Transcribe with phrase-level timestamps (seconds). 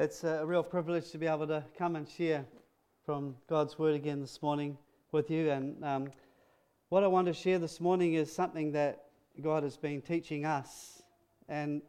[0.00, 2.44] It's a real privilege to be able to come and share
[3.04, 4.78] from God's Word again this morning
[5.10, 5.50] with you.
[5.50, 6.12] And um,
[6.88, 9.06] what I want to share this morning is something that
[9.42, 11.02] God has been teaching us.
[11.48, 11.82] And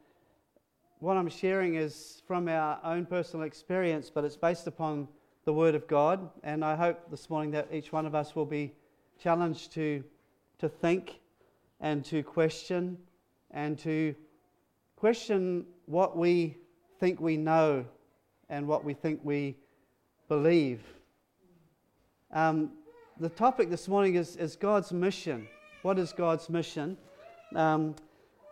[0.97, 5.07] what I'm sharing is from our own personal experience, but it's based upon
[5.45, 6.31] the Word of God.
[6.43, 8.73] And I hope this morning that each one of us will be
[9.21, 10.03] challenged to,
[10.57, 11.19] to think
[11.79, 12.97] and to question
[13.51, 14.15] and to
[14.95, 16.57] question what we
[16.99, 17.85] think we know
[18.49, 19.55] and what we think we
[20.27, 20.81] believe.
[22.31, 22.71] Um,
[23.19, 25.47] the topic this morning is, is, God's mission.
[25.81, 26.97] What is God's mission?
[27.55, 27.95] Um,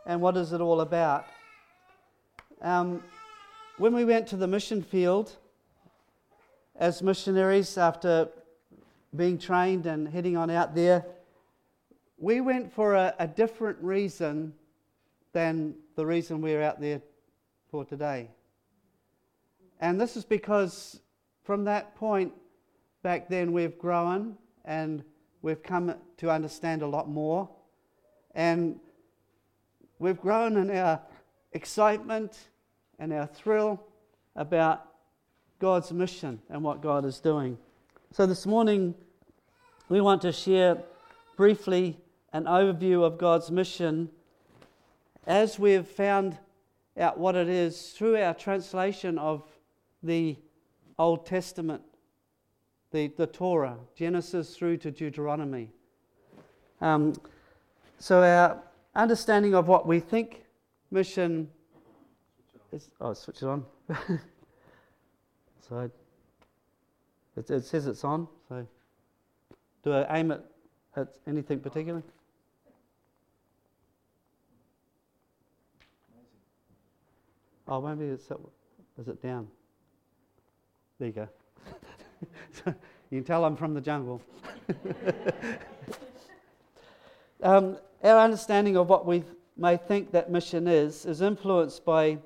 [0.06, 1.26] and what is it all about?
[2.62, 3.04] Um,
[3.78, 5.36] when we went to the mission field
[6.76, 8.30] as missionaries after
[9.16, 11.06] being trained and heading on out there,
[12.18, 14.54] we went for a, a different reason
[15.34, 17.02] than the reason we're out there
[17.70, 18.30] for today.
[19.80, 21.00] And this is because
[21.44, 22.34] from that point
[23.04, 25.04] back then we've grown and
[25.42, 27.50] we've come to understand a lot more.
[28.34, 28.80] And
[30.00, 31.00] we've grown in our
[31.54, 32.50] excitement
[33.00, 33.82] and our thrill
[34.36, 34.86] about
[35.60, 37.58] God's mission and what God is doing.
[38.12, 38.96] So this morning
[39.90, 40.78] we want to share
[41.36, 41.98] briefly
[42.34, 44.10] an overview of God's mission
[45.26, 46.38] as we've found
[47.00, 49.44] out what it is through our translation of
[50.04, 50.38] the
[51.00, 51.82] Old Testament,
[52.92, 55.70] the, the Torah, Genesis through to Deuteronomy.
[56.82, 57.14] Um,
[58.00, 58.62] so, our
[58.96, 60.44] understanding of what we think
[60.92, 61.50] mission
[62.72, 62.90] is.
[63.02, 63.66] Oh, switch it on.
[65.68, 65.90] so,
[67.36, 68.28] it, it, says it's on.
[68.48, 68.68] So,
[69.84, 70.42] do I aim it
[70.96, 72.04] at anything particular?
[77.68, 78.32] Oh, maybe it's.
[79.00, 79.48] Is it down?
[81.00, 81.28] There you go.
[83.12, 84.20] you can tell I'm from the jungle.
[87.44, 89.24] um, our understanding of what we
[89.56, 92.18] may think that mission is is influenced by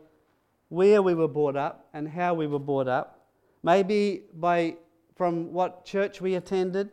[0.70, 3.28] where we were brought up and how we were brought up,
[3.62, 4.78] maybe by
[5.18, 6.92] from what church we attended,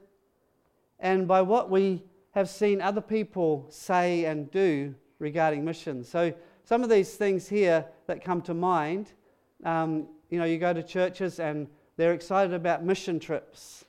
[0.98, 6.02] and by what we have seen other people say and do regarding mission.
[6.02, 9.12] So some of these things here that come to mind
[9.64, 11.66] um, you know, you go to churches and
[11.96, 13.84] they're excited about mission trips.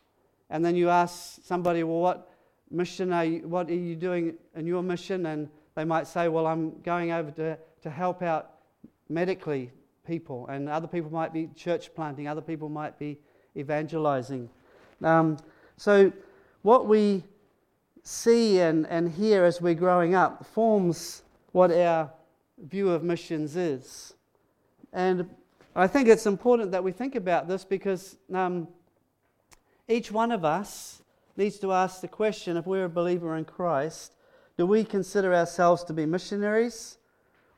[0.50, 2.30] And then you ask somebody, well, what
[2.72, 5.26] mission are you, what are you doing in your mission?
[5.28, 8.52] And they might say, well, I'm going over to, to help out
[9.10, 9.72] medically
[10.06, 10.48] people.
[10.48, 13.20] And other people might be church planting, other people might be
[13.56, 14.50] evangelizing.
[15.04, 15.38] Um,
[15.78, 16.12] so,
[16.62, 17.24] what we
[18.04, 21.22] see and, and hear as we're growing up forms
[21.52, 22.12] what our
[22.58, 24.14] view of missions is.
[24.92, 25.30] And
[25.79, 28.67] I think it's important that we think about this because um,
[29.88, 31.01] each one of us
[31.38, 34.13] needs to ask the question if we're a believer in Christ,
[34.57, 36.97] do we consider ourselves to be missionaries?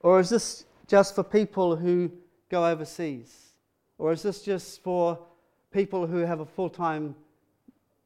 [0.02, 2.12] Or is this just for people who
[2.50, 3.54] go overseas?
[3.98, 5.18] Or is this just for
[5.72, 7.16] people who have a full time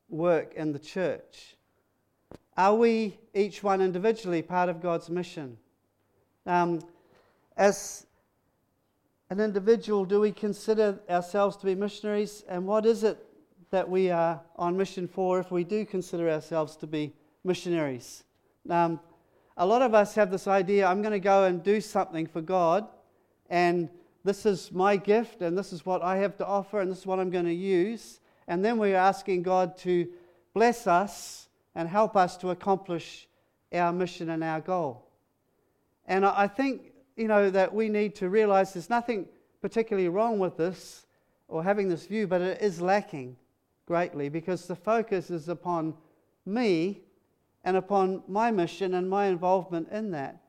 [0.08, 1.58] work in the church?
[2.56, 5.58] Are we, each one individually, part of God's mission?
[6.46, 6.80] Um,
[7.58, 8.06] as
[9.30, 12.44] an individual, do we consider ourselves to be missionaries?
[12.48, 13.18] And what is it
[13.72, 17.14] that we are on mission for if we do consider ourselves to be
[17.44, 18.24] missionaries?
[18.70, 19.00] Um,
[19.58, 22.42] a lot of us have this idea I'm going to go and do something for
[22.42, 22.88] God,
[23.50, 23.90] and
[24.24, 27.06] this is my gift, and this is what I have to offer, and this is
[27.06, 28.20] what I'm going to use.
[28.48, 30.08] And then we're asking God to
[30.54, 33.28] bless us and help us to accomplish
[33.74, 35.08] our mission and our goal.
[36.06, 39.28] And I think you know, that we need to realize there's nothing
[39.62, 41.06] particularly wrong with this
[41.48, 43.36] or having this view, but it is lacking
[43.86, 45.94] greatly because the focus is upon
[46.46, 47.02] me
[47.64, 50.42] and upon my mission and my involvement in that.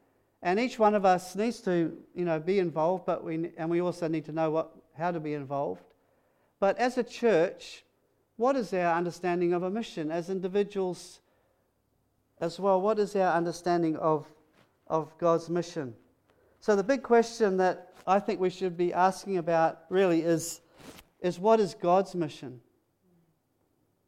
[0.43, 3.81] And each one of us needs to, you know, be involved, but we, and we
[3.81, 5.83] also need to know what, how to be involved.
[6.61, 7.85] But as a church,
[8.37, 10.11] what is our understanding of a mission?
[10.11, 11.21] As individuals
[12.39, 14.27] as well, what is our understanding of,
[14.87, 15.95] of God's mission?
[16.67, 20.63] So, the big question that I think we should be asking about really is,
[21.21, 22.61] is what is God's mission?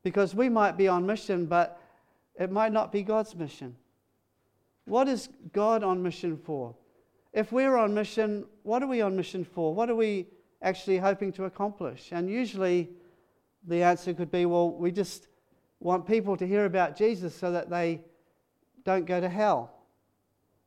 [0.03, 1.81] Because we might be on mission, but
[2.35, 3.77] it might not be God's mission.
[4.87, 6.75] What is God on mission for?
[7.33, 9.73] If we're on mission, what are we on mission for?
[9.73, 10.27] What are we
[10.61, 12.09] actually hoping to accomplish?
[12.11, 12.91] And usually
[13.69, 15.29] the answer could be well, we just
[15.79, 18.01] want people to hear about Jesus so that they
[18.85, 19.78] don't go to hell.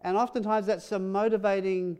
[0.03, 2.00] And oftentimes that's a motivating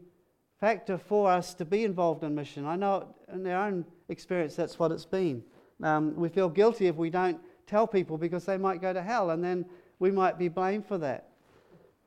[0.60, 2.66] factor for us to be involved in mission.
[2.66, 5.44] I know in our own experience that's what it's been.
[5.82, 9.32] Um, we feel guilty if we don't tell people because they might go to hell
[9.32, 9.66] and then
[10.00, 11.30] we might be blamed for that.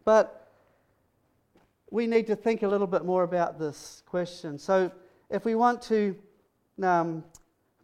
[0.04, 0.44] But
[1.90, 4.58] we need to think a little bit more about this question.
[4.58, 4.90] So,
[5.30, 6.16] if we want to
[6.82, 7.24] um,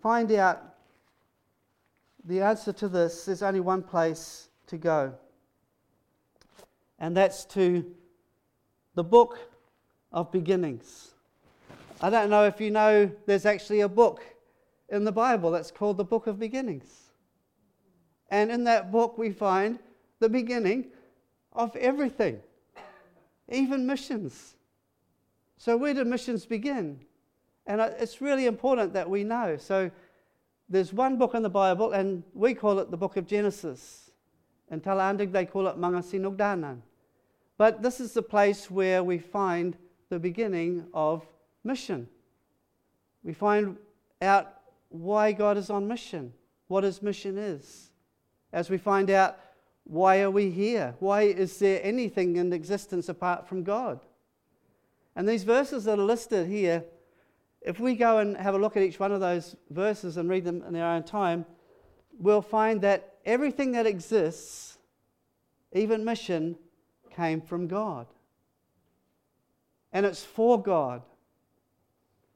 [0.03, 0.75] find out
[2.25, 5.15] the answer to this, there's only one place to go,
[6.99, 7.85] and that's to
[8.95, 9.39] the book
[10.13, 11.11] of beginnings.
[12.01, 14.23] I don't know if you know there's actually a book
[14.89, 17.13] in the Bible that's called the Book of Beginnings.
[18.31, 19.79] And in that book, we find
[20.19, 20.87] the beginning
[21.53, 22.41] of everything,
[23.49, 24.55] even missions.
[25.59, 27.01] So, where do missions begin?
[27.67, 29.57] And it's really important that we know.
[29.57, 29.91] So,
[30.69, 34.11] there's one book in the Bible, and we call it the book of Genesis.
[34.71, 36.79] In Talandig, they call it Mga Sinugdanan.
[37.61, 39.77] But this is the place where we find
[40.09, 41.27] the beginning of
[41.62, 42.09] mission.
[43.23, 43.77] We find
[44.23, 44.55] out
[44.89, 46.33] why God is on mission,
[46.69, 47.91] what his mission is.
[48.51, 49.39] As we find out
[49.85, 50.95] why are we here?
[51.01, 54.01] Why is there anything in existence apart from God?
[55.15, 56.83] And these verses that are listed here,
[57.61, 60.47] if we go and have a look at each one of those verses and read
[60.47, 61.45] them in our own time,
[62.19, 64.79] we'll find that everything that exists,
[65.75, 66.56] even mission,
[67.11, 68.07] came from God.
[69.93, 71.03] And it's for God.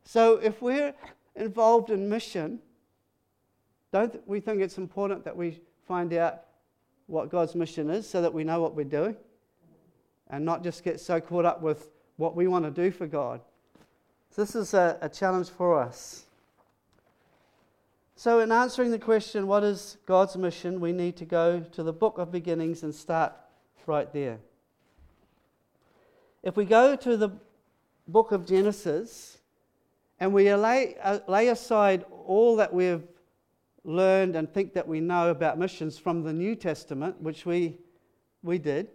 [0.05, 0.95] So if we're
[1.37, 2.61] involved in mission,
[3.93, 6.43] don't we think it's important that we find out
[7.07, 9.17] what God's mission is so that we know what we're doing
[10.31, 13.41] and not just get so caught up with what we want to do for God.
[14.37, 16.27] This is a, a challenge for us.
[18.17, 21.93] So, in answering the question, what is God's mission, we need to go to the
[21.93, 23.33] book of beginnings and start
[23.87, 24.39] right there.
[26.45, 27.31] If we go to the
[28.07, 29.39] book of Genesis
[30.21, 33.03] and we lay, uh, lay aside all that we've
[33.83, 37.79] learned and think that we know about missions from the New Testament, which we,
[38.43, 38.89] we did,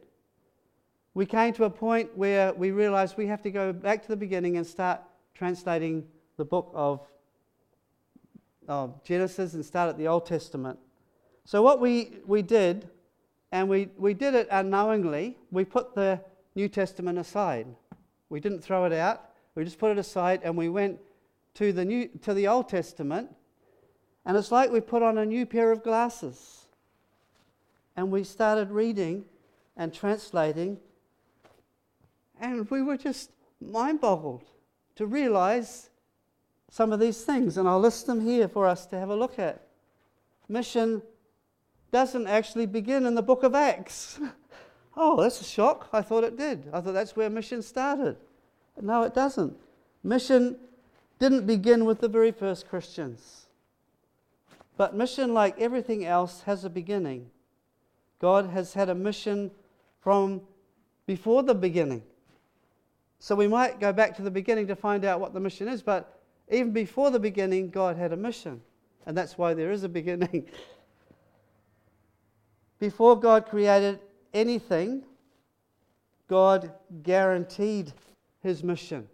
[1.16, 4.16] we came to a point where we realized we have to go back to the
[4.16, 5.02] beginning and start
[5.34, 6.06] translating
[6.38, 7.02] the book of,
[8.68, 10.78] of Genesis and start at the Old Testament.
[11.46, 12.88] So, what we, we did,
[13.52, 16.22] and we, we did it unknowingly, we put the
[16.56, 17.68] New Testament aside.
[18.30, 21.00] We didn't throw it out, we just put it aside and we went
[21.56, 23.36] to the, New, to the Old Testament
[24.26, 26.68] and it's like we put on a new pair of glasses
[27.96, 29.26] and we started reading
[29.76, 30.78] and translating,
[32.40, 34.46] and we were just mind boggled
[34.96, 35.90] to realize
[36.70, 37.58] some of these things.
[37.58, 39.68] And I'll list them here for us to have a look at.
[40.48, 41.02] Mission
[41.92, 44.20] doesn't actually begin in the book of Acts.
[45.00, 45.88] oh, that's a shock.
[45.94, 46.68] I thought it did.
[46.74, 48.18] I thought that's where mission started.
[48.80, 49.56] No, it doesn't.
[50.04, 50.58] Mission
[51.20, 53.48] didn't begin with the very first Christians.
[54.78, 57.30] But mission, like everything else, has a beginning.
[58.20, 59.52] God has had a mission
[60.02, 60.42] from
[61.08, 62.04] before the beginning.
[63.20, 65.82] So we might go back to the beginning to find out what the mission is,
[65.82, 66.20] but
[66.50, 68.62] even before the beginning, God had a mission.
[69.06, 70.46] And that's why there is a beginning.
[72.80, 74.00] before God created
[74.34, 75.04] anything,
[76.28, 76.72] God
[77.04, 77.94] guaranteed
[78.42, 79.08] his mission.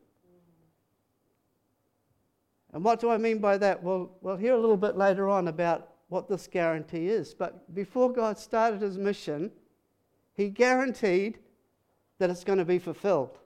[2.74, 3.82] And what do I mean by that?
[3.82, 7.34] Well, we'll hear a little bit later on about what this guarantee is.
[7.34, 9.52] But before God started his mission,
[10.34, 11.40] he guaranteed
[12.20, 13.38] that it's going to be fulfilled,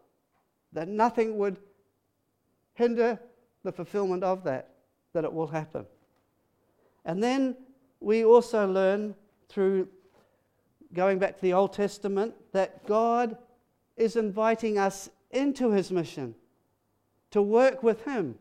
[0.74, 1.58] that nothing would
[2.74, 3.20] hinder
[3.64, 4.70] the fulfillment of that,
[5.14, 5.86] that it will happen.
[7.06, 7.56] And then
[8.00, 9.16] we also learn
[9.48, 9.88] through
[10.94, 13.38] going back to the Old Testament that God
[13.98, 16.36] is inviting us into his mission
[17.32, 18.36] to work with him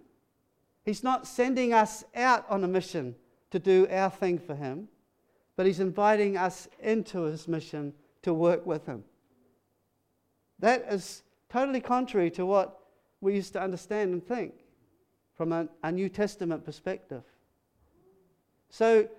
[0.89, 3.15] He's not sending us out on a mission
[3.51, 4.89] to do our thing for Him,
[5.55, 9.05] but He's inviting us into His mission to work with Him.
[10.61, 12.81] That is totally contrary to what
[13.21, 14.55] we used to understand and think
[15.37, 17.25] from a, a New Testament perspective.
[18.71, 19.11] So,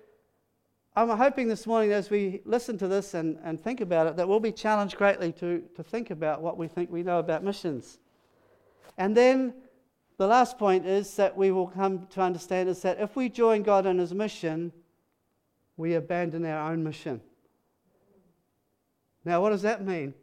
[0.96, 4.28] I'm hoping this morning as we listen to this and, and think about it that
[4.28, 8.00] we'll be challenged greatly to, to think about what we think we know about missions.
[8.98, 9.54] And then
[10.18, 13.62] the last point is that we will come to understand is that if we join
[13.64, 14.74] God in His mission,
[15.78, 17.22] we abandon our own mission.
[19.24, 20.14] Now, what does that mean?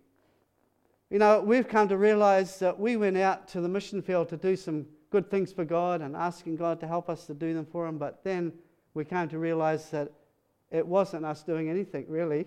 [1.11, 4.37] You know, we've come to realize that we went out to the mission field to
[4.37, 7.64] do some good things for God and asking God to help us to do them
[7.64, 8.52] for Him, but then
[8.94, 10.11] we came to realize that
[10.76, 12.47] it wasn't us doing anything, really.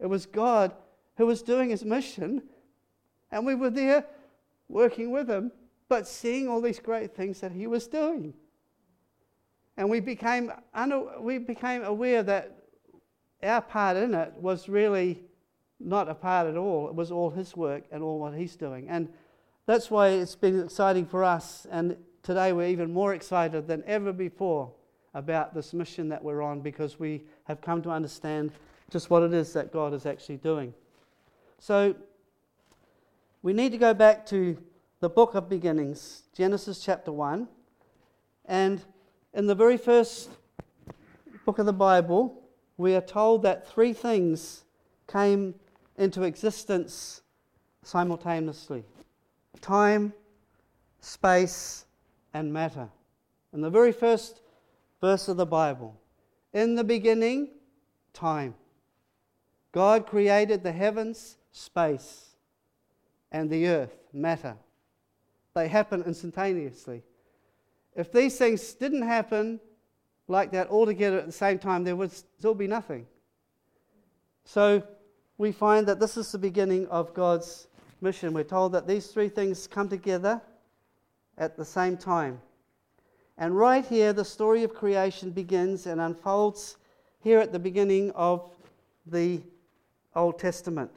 [0.00, 0.74] It was God
[1.16, 2.42] who was doing His mission,
[3.30, 4.04] and we were there
[4.68, 5.52] working with Him
[5.88, 8.34] but seeing all these great things that he was doing.
[9.76, 10.52] And we became,
[11.20, 12.56] we became aware that
[13.42, 15.22] our part in it was really
[15.78, 16.88] not a part at all.
[16.88, 18.88] It was all his work and all what he's doing.
[18.88, 19.08] And
[19.66, 21.66] that's why it's been exciting for us.
[21.70, 24.72] And today we're even more excited than ever before
[25.16, 28.52] about this mission that we're on because we have come to understand
[28.90, 30.74] just what it is that God is actually doing.
[31.58, 31.96] So
[33.42, 34.58] we need to go back to
[35.00, 37.48] the book of beginnings, Genesis chapter 1.
[38.44, 38.84] And
[39.32, 40.28] in the very first
[41.46, 42.42] book of the Bible,
[42.76, 44.64] we are told that three things
[45.08, 45.54] came
[45.96, 47.22] into existence
[47.82, 48.84] simultaneously
[49.62, 50.12] time,
[51.00, 51.86] space,
[52.34, 52.90] and matter.
[53.54, 54.42] In the very first
[55.00, 56.00] verse of the Bible,
[56.52, 57.48] in the beginning,
[58.12, 58.54] time.
[59.72, 62.36] God created the heavens, space,
[63.30, 64.56] and the earth, matter.
[65.54, 67.02] They happen instantaneously.
[67.94, 69.60] If these things didn't happen
[70.28, 73.06] like that all together at the same time, there would still be nothing.
[74.44, 74.82] So
[75.38, 77.68] we find that this is the beginning of God's
[78.00, 78.32] mission.
[78.32, 80.40] We're told that these three things come together
[81.38, 82.40] at the same time.
[83.38, 86.78] And right here, the story of creation begins and unfolds
[87.20, 88.48] here at the beginning of
[89.06, 89.42] the
[90.14, 90.90] Old Testament.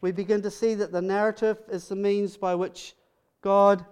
[0.00, 2.94] We begin to see that the narrative is the means by which
[3.42, 3.84] God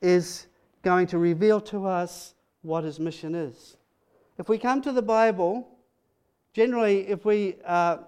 [0.00, 0.46] is
[0.82, 3.76] going to reveal to us what his mission is.
[4.38, 5.68] If we come to the Bible,
[6.54, 8.04] generally, if we are,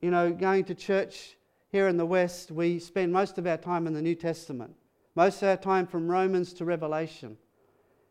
[0.00, 1.36] you know, going to church
[1.70, 4.74] here in the West, we spend most of our time in the New Testament,
[5.14, 7.36] most of our time from Romans to Revelation.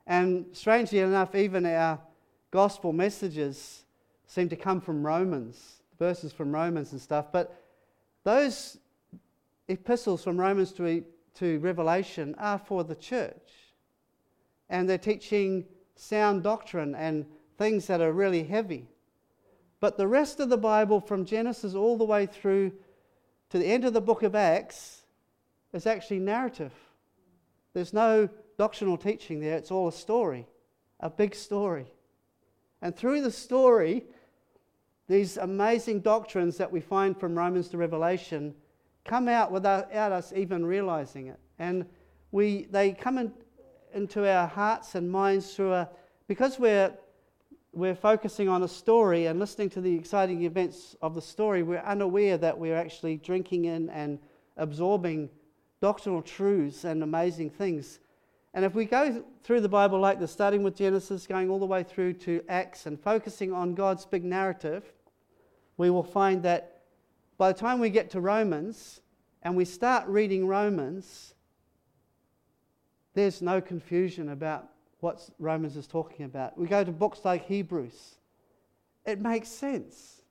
[0.08, 2.00] And strangely enough, even our
[2.50, 3.84] gospel messages
[4.26, 7.32] seem to come from Romans, verses from Romans and stuff.
[7.32, 7.62] But
[8.24, 8.80] those
[9.68, 11.04] epistles from Romans to
[11.38, 13.52] to Revelation are for the church.
[14.70, 17.26] And they're teaching sound doctrine and
[17.58, 18.88] things that are really heavy.
[19.80, 22.72] But the rest of the Bible, from Genesis all the way through
[23.52, 25.04] to the end of the book of Acts,
[25.74, 26.74] is actually narrative.
[27.74, 30.48] There's no doctrinal teaching there, it's all a story,
[31.00, 31.86] a big story.
[32.82, 34.06] And through the story,
[35.08, 38.54] these amazing doctrines that we find from Romans to Revelation
[39.06, 41.40] come out without us even realizing it.
[41.60, 41.86] And
[42.32, 43.32] we, they come in,
[43.94, 45.90] into our hearts and minds through a,
[46.28, 46.94] because we're,
[47.72, 51.78] we're focusing on a story and listening to the exciting events of the story, we're
[51.80, 54.20] unaware that we're actually drinking in and
[54.58, 55.30] absorbing
[55.80, 58.00] doctrinal truths and amazing things.
[58.58, 61.68] And if we go through the Bible like this, starting with Genesis, going all the
[61.68, 64.84] way through to Acts, and focusing on God's big narrative,
[65.78, 66.82] we will find that
[67.38, 69.02] by the time we get to Romans
[69.44, 71.36] and we start reading Romans,
[73.14, 74.70] there's no confusion about
[75.02, 76.58] what Romans is talking about.
[76.58, 78.16] We go to books like Hebrews,
[79.06, 80.24] it makes sense.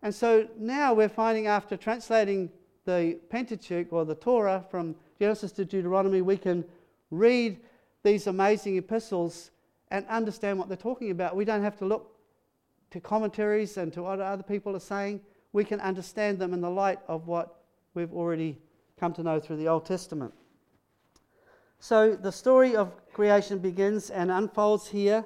[0.00, 2.50] And so now we're finding after translating
[2.84, 6.64] the Pentateuch or the Torah from Genesis to Deuteronomy, we can
[7.10, 7.60] read
[8.02, 9.50] these amazing epistles
[9.90, 11.36] and understand what they're talking about.
[11.36, 12.14] We don't have to look
[12.90, 15.20] to commentaries and to what other people are saying
[15.52, 17.62] we can understand them in the light of what
[17.94, 18.58] we've already
[18.98, 20.32] come to know through the Old Testament.
[21.80, 25.24] So the story of creation begins and unfolds here,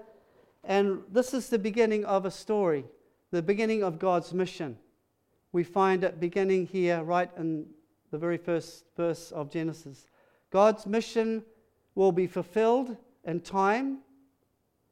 [0.64, 2.84] and this is the beginning of a story,
[3.30, 4.78] the beginning of God's mission.
[5.52, 7.66] We find it beginning here, right in
[8.10, 10.06] the very first verse of Genesis.
[10.50, 11.42] God's mission
[11.94, 13.98] will be fulfilled in time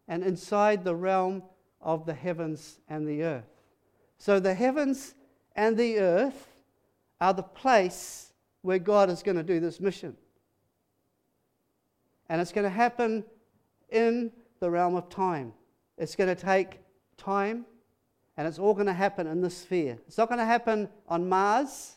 [0.08, 1.42] and inside the realm
[1.80, 3.48] of the heavens and the earth.
[4.18, 5.14] So the heavens
[5.56, 6.48] and the earth
[7.20, 10.16] are the place where God is going to do this mission.
[12.28, 13.24] And it's going to happen
[13.88, 14.30] in
[14.60, 15.52] the realm of time.
[15.98, 16.80] It's going to take
[17.16, 17.66] time,
[18.36, 19.98] and it's all going to happen in this sphere.
[20.06, 21.96] It's not going to happen on Mars,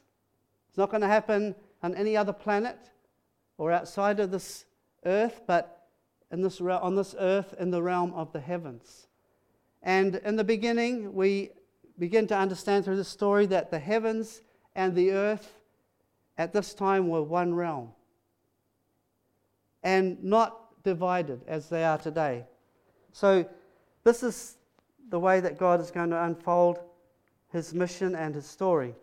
[0.70, 2.78] it's not going to happen on any other planet
[3.58, 4.66] or outside of this
[5.06, 5.88] earth, but
[6.32, 9.08] in this, on this earth in the realm of the heavens.
[9.82, 11.52] And in the beginning, we
[12.00, 14.42] begin to understand through this story that the heavens
[14.76, 15.62] and the earth
[16.38, 17.92] at this time were one realm
[19.84, 22.46] and not divided as they are today.
[23.12, 23.48] So,
[24.04, 24.58] this is
[25.10, 26.80] the way that God is going to unfold
[27.52, 28.96] his mission and his story.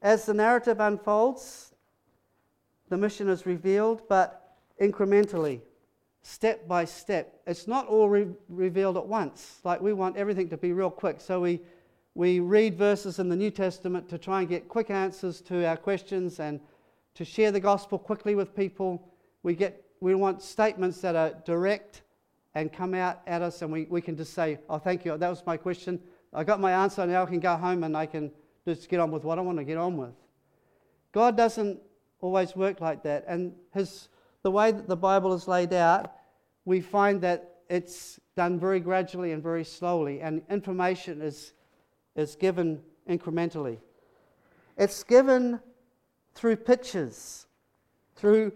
[0.00, 1.74] As the narrative unfolds,
[2.88, 4.43] the mission is revealed, but
[4.80, 5.60] incrementally,
[6.22, 7.40] step by step.
[7.46, 9.60] It's not all re- revealed at once.
[9.64, 11.60] Like we want everything to be real quick, so we
[12.16, 15.76] we read verses in the New Testament to try and get quick answers to our
[15.76, 16.60] questions and
[17.14, 19.12] to share the gospel quickly with people.
[19.42, 22.02] We get we want statements that are direct
[22.54, 25.16] and come out at us, and we, we can just say, Oh, thank you.
[25.16, 26.00] That was my question.
[26.32, 27.06] I got my answer.
[27.06, 28.30] Now I can go home and I can
[28.66, 30.14] just get on with what I want to get on with.
[31.12, 31.80] God doesn't
[32.20, 33.24] always work like that.
[33.28, 34.08] And his,
[34.44, 36.12] the way that the Bible is laid out,
[36.66, 41.54] we find that it's done very gradually and very slowly, and information is,
[42.14, 43.78] is given incrementally.
[44.76, 45.60] It's given
[46.34, 47.46] through pictures,
[48.16, 48.52] through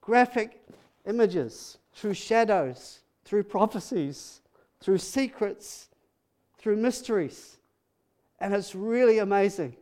[0.00, 0.60] graphic
[1.06, 4.40] images, through shadows, through prophecies,
[4.80, 5.88] through secrets,
[6.58, 7.58] through mysteries.
[8.40, 9.76] And it's really amazing.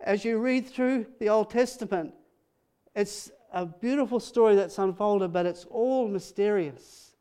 [0.00, 2.14] As you read through the Old Testament,
[2.94, 7.14] it's a beautiful story that's unfolded, but it's all mysterious.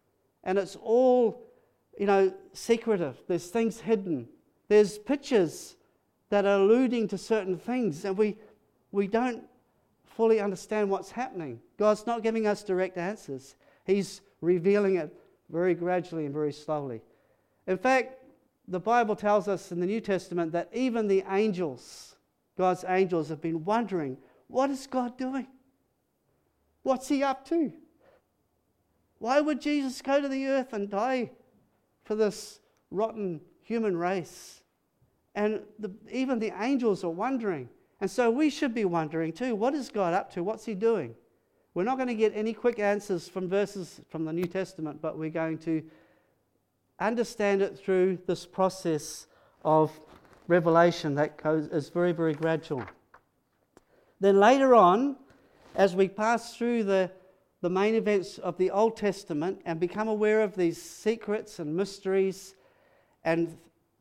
[0.44, 1.42] And it's all,
[1.98, 3.18] you know, secretive.
[3.28, 4.28] There's things hidden.
[4.68, 5.76] There's pictures
[6.30, 8.38] that are alluding to certain things, and we,
[8.92, 9.44] we don't
[10.06, 11.60] fully understand what's happening.
[11.78, 13.56] God's not giving us direct answers,
[13.86, 15.12] He's revealing it
[15.50, 17.02] very gradually and very slowly.
[17.66, 18.24] In fact,
[18.68, 22.16] the Bible tells us in the New Testament that even the angels,
[22.56, 24.18] God's angels, have been wondering
[24.48, 25.48] what is God doing?
[26.84, 27.72] What's He up to?
[29.20, 31.32] Why would Jesus go to the earth and die
[32.06, 32.60] for this
[32.90, 34.62] rotten human race?
[35.36, 37.70] And the, even the angels are wondering.
[38.02, 40.44] And so we should be wondering too what is God up to?
[40.44, 41.16] What's He doing?
[41.74, 45.18] We're not going to get any quick answers from verses from the New Testament, but
[45.18, 45.84] we're going to
[47.00, 49.28] understand it through this process
[49.64, 49.92] of
[50.48, 52.84] revelation that goes, is very, very gradual.
[54.20, 55.16] Then later on,
[55.76, 57.12] as we pass through the,
[57.62, 62.56] the main events of the Old Testament and become aware of these secrets and mysteries
[63.24, 63.58] and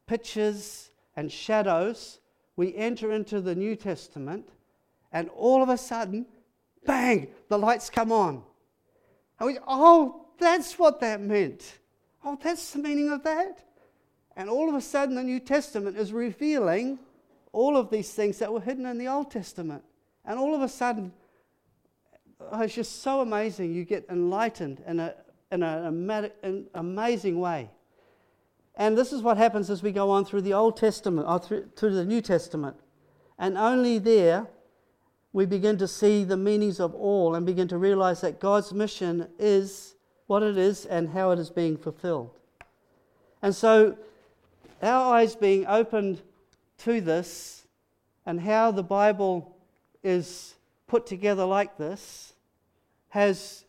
[0.07, 2.21] pictures and shadows,
[2.57, 4.49] we enter into the New Testament,
[5.13, 6.27] and all of a sudden,
[6.85, 8.43] bang, the lights come on.
[9.39, 11.79] And we, oh, that's what that meant.
[12.25, 13.65] Oh, that's the meaning of that.
[14.37, 16.99] And all of a sudden, the New Testament is revealing
[17.53, 19.83] all of these things that were hidden in the Old Testament.
[20.25, 21.13] And all of a sudden,
[22.41, 23.75] oh, it's just so amazing.
[23.75, 25.15] You get enlightened in, a,
[25.51, 27.71] in an amazing way.
[28.77, 31.69] And this is what happens as we go on through the Old Testament, or through,
[31.77, 32.77] through the New Testament.
[33.39, 34.47] And only there
[35.33, 39.29] we begin to see the meanings of all and begin to realize that God's mission
[39.39, 39.97] is
[40.27, 42.31] what it is and how it is being fulfilled.
[43.43, 43.97] And so,
[44.81, 46.23] our eyes being opened
[46.79, 47.67] to this
[48.25, 49.57] and how the Bible
[50.03, 50.55] is
[50.89, 52.33] put together like this
[53.11, 53.65] has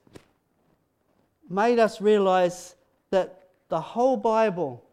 [1.50, 2.76] made us realize
[3.12, 4.84] that the whole Bible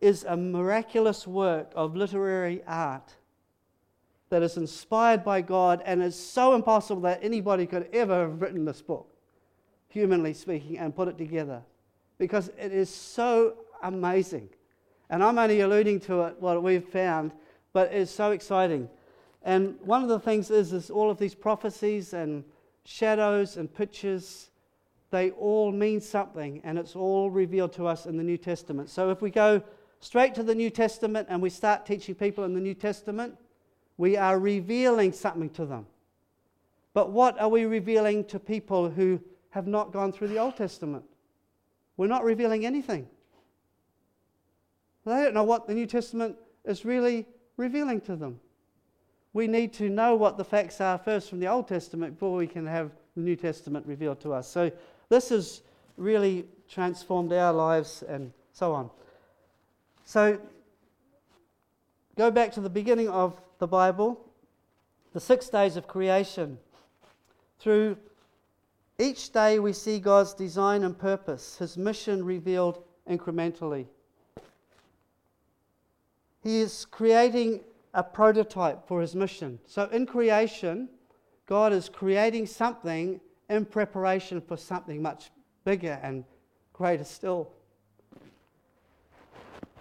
[0.00, 3.14] is a miraculous work of literary art
[4.28, 8.64] that is inspired by God and is so impossible that anybody could ever have written
[8.64, 9.08] this book,
[9.88, 11.62] humanly speaking, and put it together.
[12.18, 14.48] Because it is so amazing.
[15.10, 17.32] And I'm only alluding to it, what we've found,
[17.72, 18.88] but it's so exciting.
[19.46, 22.42] And one of the things is, is all of these prophecies and
[22.84, 24.50] shadows and pictures,
[25.12, 28.90] they all mean something, and it's all revealed to us in the New Testament.
[28.90, 29.62] So if we go
[30.00, 33.36] straight to the New Testament and we start teaching people in the New Testament,
[33.96, 35.86] we are revealing something to them.
[36.92, 41.04] But what are we revealing to people who have not gone through the Old Testament?
[41.96, 43.06] We're not revealing anything.
[45.04, 48.40] They don't know what the New Testament is really revealing to them.
[49.36, 52.46] We need to know what the facts are first from the Old Testament before we
[52.46, 54.48] can have the New Testament revealed to us.
[54.48, 54.72] So,
[55.10, 55.60] this has
[55.98, 58.88] really transformed our lives and so on.
[60.06, 60.38] So,
[62.16, 64.18] go back to the beginning of the Bible,
[65.12, 66.56] the six days of creation.
[67.58, 67.98] Through
[68.98, 73.84] each day, we see God's design and purpose, His mission revealed incrementally.
[76.42, 77.60] He is creating
[77.96, 79.58] a prototype for His mission.
[79.66, 80.90] So, in creation,
[81.46, 85.30] God is creating something in preparation for something much
[85.64, 86.24] bigger and
[86.74, 87.50] greater still.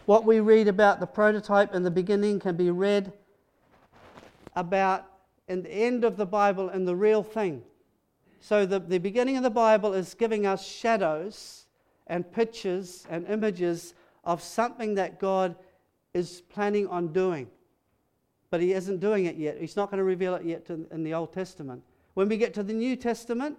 [0.05, 3.11] What we read about the prototype in the beginning can be read
[4.55, 5.05] about
[5.49, 7.63] in the end of the Bible and the real thing.
[8.39, 11.65] So, the, the beginning of the Bible is giving us shadows
[12.07, 15.57] and pictures and images of something that God
[16.13, 17.49] is planning on doing.
[18.55, 19.57] But He isn't doing it yet.
[19.59, 21.83] He's not going to reveal it yet to, in the Old Testament.
[22.13, 23.57] When we get to the New Testament,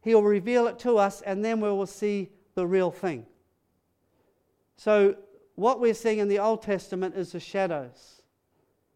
[0.00, 3.26] He'll reveal it to us, and then we will see the real thing.
[4.76, 5.14] So,
[5.54, 8.22] what we're seeing in the Old Testament is the shadows.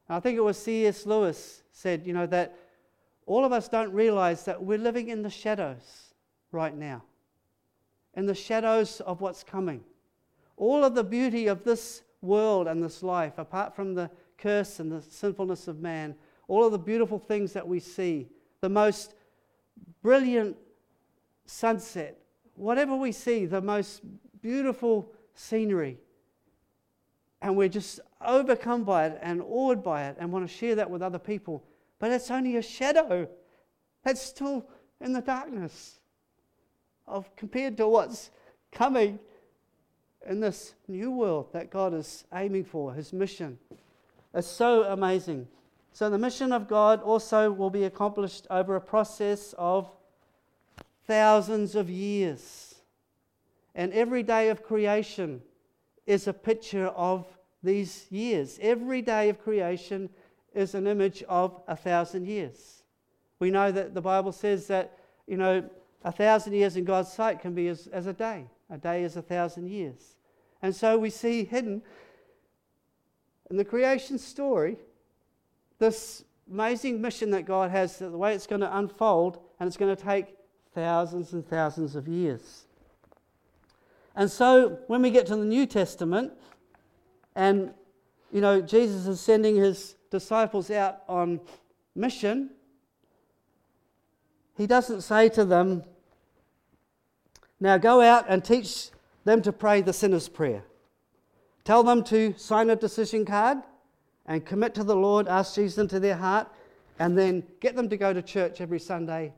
[0.09, 1.07] And I think it was C.S.
[1.07, 2.57] Lewis said, you know, that
[3.25, 6.15] all of us don't realize that we're living in the shadows.
[6.51, 7.05] right now,
[8.15, 9.85] in the shadows of what's coming.
[10.57, 14.91] All of the beauty of this world and this life, apart from the curse and
[14.91, 16.15] the sinfulness of man,
[16.47, 18.29] all of the beautiful things that we see,
[18.61, 19.15] the most
[20.03, 20.57] brilliant
[21.47, 22.19] sunset,
[22.55, 24.03] whatever we see, the most
[24.41, 25.99] beautiful scenery,
[27.41, 30.91] and we're just overcome by it and awed by it and want to share that
[30.91, 31.65] with other people.
[31.99, 33.29] But it's only a shadow.
[34.03, 34.69] That's still
[35.01, 36.01] in the darkness
[37.07, 38.31] of compared to what's
[38.73, 39.19] coming
[40.29, 43.59] in this new world that God is aiming for, his mission.
[44.35, 45.49] It's so amazing.
[45.93, 49.91] So, the mission of God also will be accomplished over a process of
[51.07, 52.77] thousands of years.
[53.75, 55.43] And every day of creation
[56.07, 57.27] is a picture of
[57.63, 58.59] these years.
[58.61, 60.11] Every day of creation
[60.55, 62.83] is an image of a thousand years.
[63.39, 65.69] We know that the Bible says that, you know,
[66.05, 68.47] a thousand years in God's sight can be as, as a day.
[68.71, 70.17] A day is a thousand years.
[70.63, 71.83] And so we see hidden
[73.51, 74.77] in the creation story
[75.79, 79.95] this amazing mission that God has, the way it's going to unfold, and it's going
[79.95, 80.37] to take
[80.75, 82.65] thousands and thousands of years.
[84.17, 86.33] And so when we get to the New Testament,
[87.37, 87.73] and
[88.33, 91.41] you know, Jesus is sending his disciples out on
[91.95, 92.51] mission,
[94.57, 95.85] he doesn't say to them,
[97.61, 98.91] Now go out and teach
[99.25, 100.65] them to pray the sinner's prayer.
[101.69, 103.59] Tell them to sign a decision card
[104.25, 106.49] and commit to the Lord, ask Jesus into their heart,
[106.99, 109.35] and then get them to go to church every Sunday.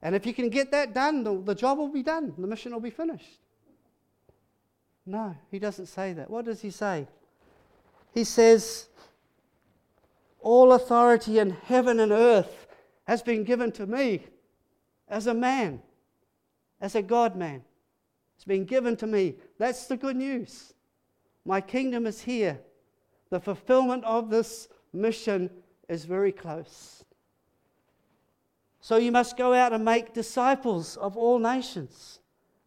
[0.00, 2.72] And if you can get that done, the, the job will be done, the mission
[2.72, 3.38] will be finished.
[5.04, 6.30] No, he doesn't say that.
[6.30, 7.06] What does he say?
[8.14, 8.86] He says,
[10.40, 12.66] All authority in heaven and earth
[13.04, 14.24] has been given to me
[15.06, 15.82] as a man,
[16.80, 17.62] as a God man.
[18.36, 19.34] It's been given to me.
[19.58, 20.72] That's the good news.
[21.46, 22.60] My kingdom is here.
[23.30, 25.48] The fulfillment of this mission
[25.88, 27.04] is very close.
[28.80, 32.18] So you must go out and make disciples of all nations.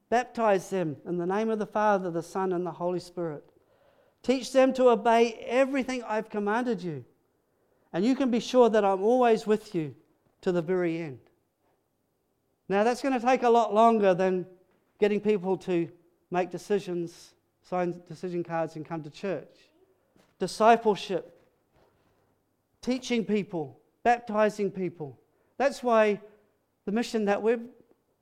[0.10, 3.44] Baptize them in the name of the Father, the Son, and the Holy Spirit.
[4.24, 7.06] Teach them to obey everything I've commanded you.
[7.92, 9.94] And you can be sure that I'm always with you
[10.42, 11.20] to the very end.
[12.70, 14.46] Now, that's going to take a lot longer than
[15.00, 15.90] getting people to
[16.32, 17.34] make decisions,
[17.70, 19.70] sign decision cards, and come to church.
[20.40, 21.40] Discipleship,
[22.82, 25.20] teaching people, baptizing people.
[25.58, 26.20] That's why
[26.86, 27.60] the mission that we're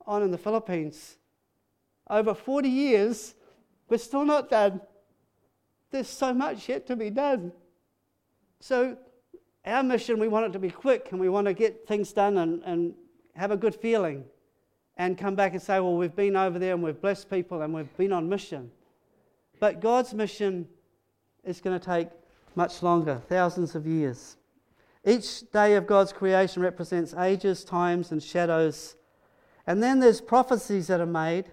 [0.06, 1.16] on in the Philippines
[2.10, 3.34] over 40 years,
[3.88, 4.80] we're still not done.
[5.90, 7.52] There's so much yet to be done.
[8.60, 8.98] So,
[9.64, 12.38] our mission, we want it to be quick and we want to get things done
[12.38, 12.94] and, and
[13.34, 14.24] have a good feeling
[14.96, 17.72] and come back and say, well, we've been over there and we've blessed people and
[17.72, 18.70] we've been on mission.
[19.60, 20.68] But God's mission
[21.44, 22.08] is going to take
[22.54, 24.36] much longer, thousands of years.
[25.04, 28.96] Each day of God's creation represents ages, times, and shadows.
[29.66, 31.50] And then there's prophecies that are made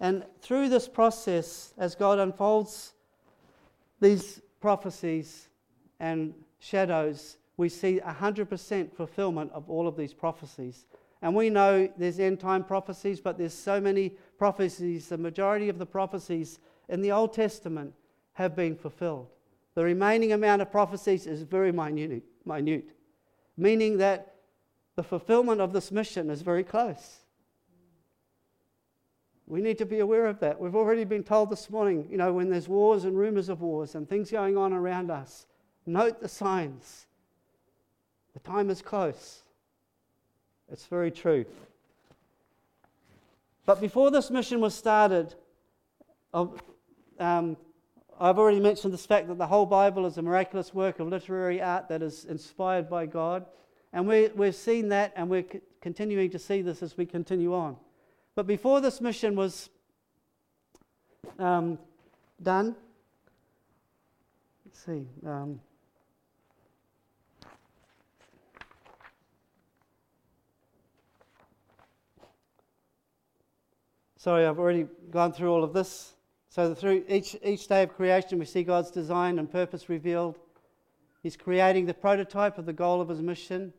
[0.00, 2.92] and through this process, as God unfolds
[4.00, 5.48] these prophecies
[6.00, 10.86] and shadows, we see 100% fulfillment of all of these prophecies.
[11.22, 15.08] And we know there's end time prophecies, but there's so many prophecies.
[15.08, 17.94] The majority of the prophecies in the Old Testament
[18.34, 19.28] have been fulfilled.
[19.74, 22.94] The remaining amount of prophecies is very minute, minute
[23.56, 24.34] meaning that
[24.96, 27.20] the fulfillment of this mission is very close.
[29.46, 30.58] We need to be aware of that.
[30.58, 33.94] We've already been told this morning, you know, when there's wars and rumors of wars
[33.94, 35.46] and things going on around us,
[35.86, 37.06] note the signs.
[38.32, 39.42] The time is close.
[40.72, 41.44] It's very true.
[43.66, 45.34] But before this mission was started,
[47.18, 47.56] um,
[48.20, 51.60] I've already mentioned this fact that the whole Bible is a miraculous work of literary
[51.60, 53.44] art that is inspired by God.
[53.92, 57.54] And we, we've seen that, and we're c- continuing to see this as we continue
[57.54, 57.76] on.
[58.34, 59.68] But before this mission was
[61.38, 61.78] um,
[62.42, 62.76] done,
[64.64, 65.06] let's see.
[65.24, 65.60] Um,
[74.16, 76.13] sorry, I've already gone through all of this.
[76.54, 80.38] So, through each, each day of creation, we see God's design and purpose revealed.
[81.20, 83.72] He's creating the prototype of the goal of his mission.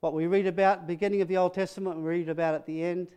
[0.00, 3.08] What we read about beginning of the Old Testament, we read about at the end.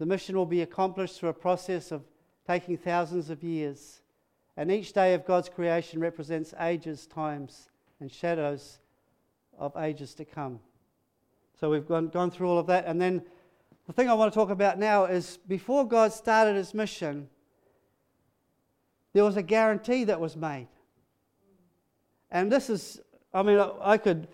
[0.00, 2.02] The mission will be accomplished through a process of
[2.48, 4.00] taking thousands of years.
[4.56, 7.68] And each day of God's creation represents ages, times,
[8.00, 8.80] and shadows
[9.56, 10.58] of ages to come.
[11.60, 12.86] So we've gone, gone through all of that.
[12.86, 13.22] And then
[13.86, 17.28] the thing I want to talk about now is before God started his mission,
[19.14, 20.68] there was a guarantee that was made.
[22.30, 23.00] And this is,
[23.32, 24.26] I mean, I could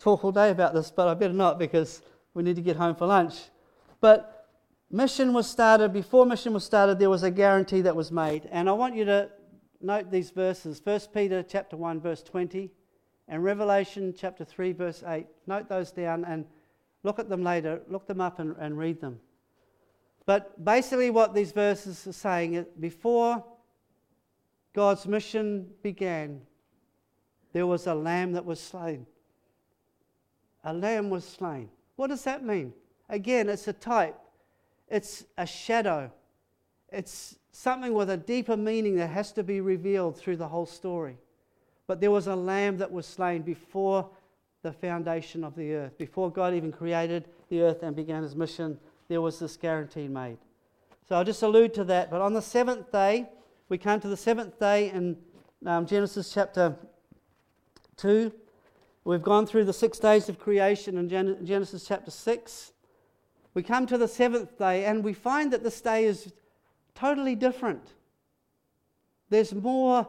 [0.00, 2.02] talk all day about this, but I better not because
[2.34, 3.34] we need to get home for lunch.
[4.00, 4.48] But
[4.90, 8.48] mission was started, before mission was started, there was a guarantee that was made.
[8.50, 9.30] And I want you to
[9.80, 12.70] note these verses 1 Peter chapter 1, verse 20,
[13.28, 15.26] and Revelation chapter 3, verse 8.
[15.46, 16.44] Note those down and
[17.04, 19.20] look at them later, look them up and, and read them.
[20.26, 23.44] But basically, what these verses are saying is before
[24.74, 26.40] God's mission began,
[27.52, 29.06] there was a lamb that was slain.
[30.64, 31.68] A lamb was slain.
[31.96, 32.72] What does that mean?
[33.08, 34.18] Again, it's a type,
[34.88, 36.10] it's a shadow,
[36.90, 41.18] it's something with a deeper meaning that has to be revealed through the whole story.
[41.86, 44.08] But there was a lamb that was slain before
[44.62, 45.98] the foundation of the earth.
[45.98, 50.38] Before God even created the earth and began his mission, there was this guarantee made.
[51.08, 52.10] So I'll just allude to that.
[52.10, 53.28] But on the seventh day,
[53.72, 55.16] we come to the seventh day in
[55.64, 56.76] um, Genesis chapter
[57.96, 58.30] 2.
[59.04, 62.72] We've gone through the six days of creation in Gen- Genesis chapter 6.
[63.54, 66.34] We come to the seventh day and we find that this day is
[66.94, 67.94] totally different.
[69.30, 70.06] There's more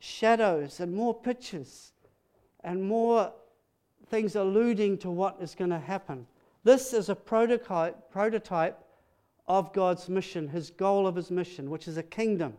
[0.00, 1.92] shadows and more pictures
[2.64, 3.32] and more
[4.08, 6.26] things alluding to what is going to happen.
[6.64, 8.84] This is a prototype, prototype
[9.46, 12.54] of God's mission, his goal of his mission, which is a kingdom.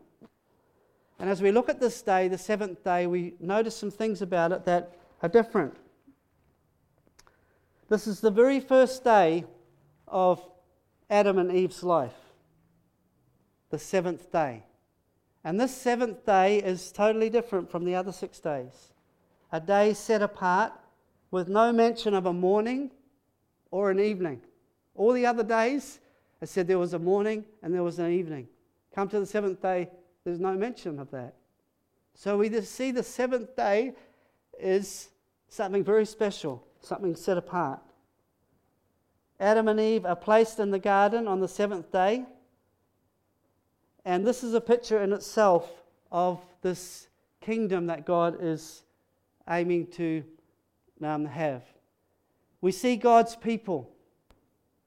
[1.19, 4.51] And as we look at this day, the seventh day, we notice some things about
[4.51, 5.75] it that are different.
[7.89, 9.45] This is the very first day
[10.07, 10.43] of
[11.09, 12.13] Adam and Eve's life
[13.69, 14.63] the seventh day.
[15.43, 18.93] And this seventh day is totally different from the other six days.
[19.51, 20.73] A day set apart
[21.31, 22.91] with no mention of a morning
[23.71, 24.41] or an evening.
[24.93, 25.99] All the other days,
[26.39, 28.47] it said there was a morning and there was an evening.
[28.93, 29.89] Come to the seventh day,
[30.25, 31.35] there's no mention of that.
[32.15, 33.93] So we see the seventh day
[34.59, 35.09] is
[35.49, 37.81] something very special, something set apart.
[39.39, 42.25] Adam and Eve are placed in the garden on the seventh day.
[44.05, 45.69] And this is a picture in itself
[46.11, 47.07] of this
[47.41, 48.83] kingdom that God is
[49.49, 50.23] aiming to
[51.03, 51.63] um, have.
[52.61, 53.89] We see God's people.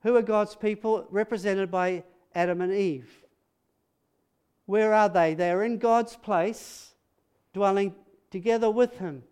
[0.03, 1.07] Who are God's people?
[1.11, 3.26] Represented by Adam and Eve.
[4.67, 5.35] Where are they?
[5.35, 6.95] They are in God's place,
[7.55, 7.95] dwelling
[8.31, 9.23] together with Him.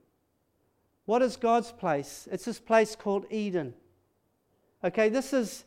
[1.05, 2.29] What is God's place?
[2.33, 3.75] It's this place called Eden.
[4.83, 5.64] Okay, this is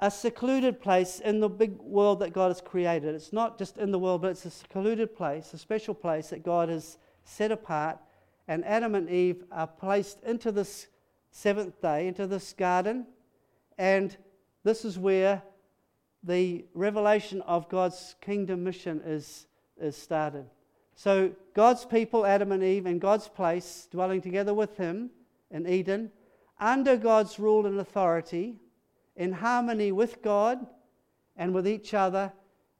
[0.00, 3.14] a secluded place in the big world that God has created.
[3.14, 6.42] It's not just in the world, but it's a secluded place, a special place that
[6.42, 7.98] God has set apart.
[8.48, 10.86] And Adam and Eve are placed into this
[11.30, 13.06] seventh day, into this garden.
[13.78, 14.16] And
[14.64, 15.42] this is where
[16.22, 19.46] the revelation of God's kingdom mission is,
[19.80, 20.46] is started.
[20.94, 25.10] So, God's people, Adam and Eve, in God's place, dwelling together with Him
[25.50, 26.10] in Eden,
[26.58, 28.56] under God's rule and authority,
[29.14, 30.66] in harmony with God
[31.36, 32.32] and with each other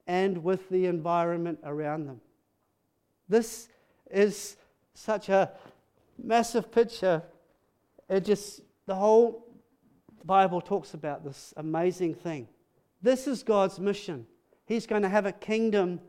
[0.07, 2.21] and with the environment around them.
[3.29, 3.69] This
[4.11, 4.57] is
[4.95, 5.51] such a
[6.23, 7.23] massive picture.
[8.09, 9.47] It just, the whole
[10.25, 12.49] Bible talks about this amazing thing.
[13.03, 14.27] This is God's mission.
[14.67, 16.01] He's going to have a kingdom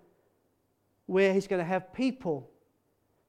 [1.06, 2.50] where He's going to have people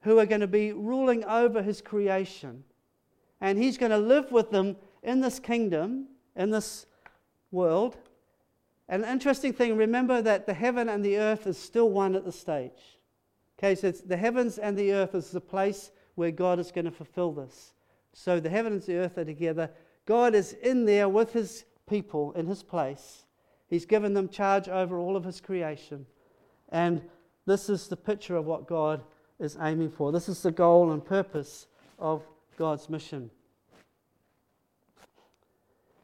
[0.03, 2.64] who are going to be ruling over His creation.
[3.40, 6.87] And He's going to live with them in this kingdom, in this
[7.51, 7.97] world.
[8.88, 12.33] An interesting thing, remember that the heaven and the earth is still one at the
[12.33, 12.99] stage.
[13.59, 16.90] Okay, so the heavens and the earth is the place where God is going to
[16.90, 17.75] fulfill this.
[18.12, 19.71] So the heavens and the earth are together.
[20.07, 23.25] God is in there with his people in his place.
[23.68, 26.07] He's given them charge over all of his creation.
[26.70, 27.02] And
[27.46, 29.02] this is the picture of what God
[29.38, 30.11] is aiming for.
[30.12, 31.66] This is the goal and purpose
[31.98, 32.22] of
[32.57, 33.31] God's mission.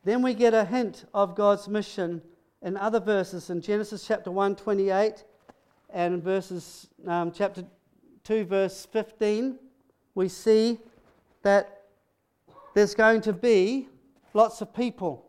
[0.04, 2.20] Then we get a hint of God's mission
[2.62, 5.24] in other verses in Genesis chapter 1, 28,
[5.90, 7.64] and in verses um, chapter
[8.24, 9.58] 2, verse 15.
[10.14, 10.78] We see
[11.42, 11.82] that
[12.74, 13.88] there's going to be
[14.34, 15.26] lots of people.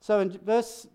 [0.00, 0.86] So in verse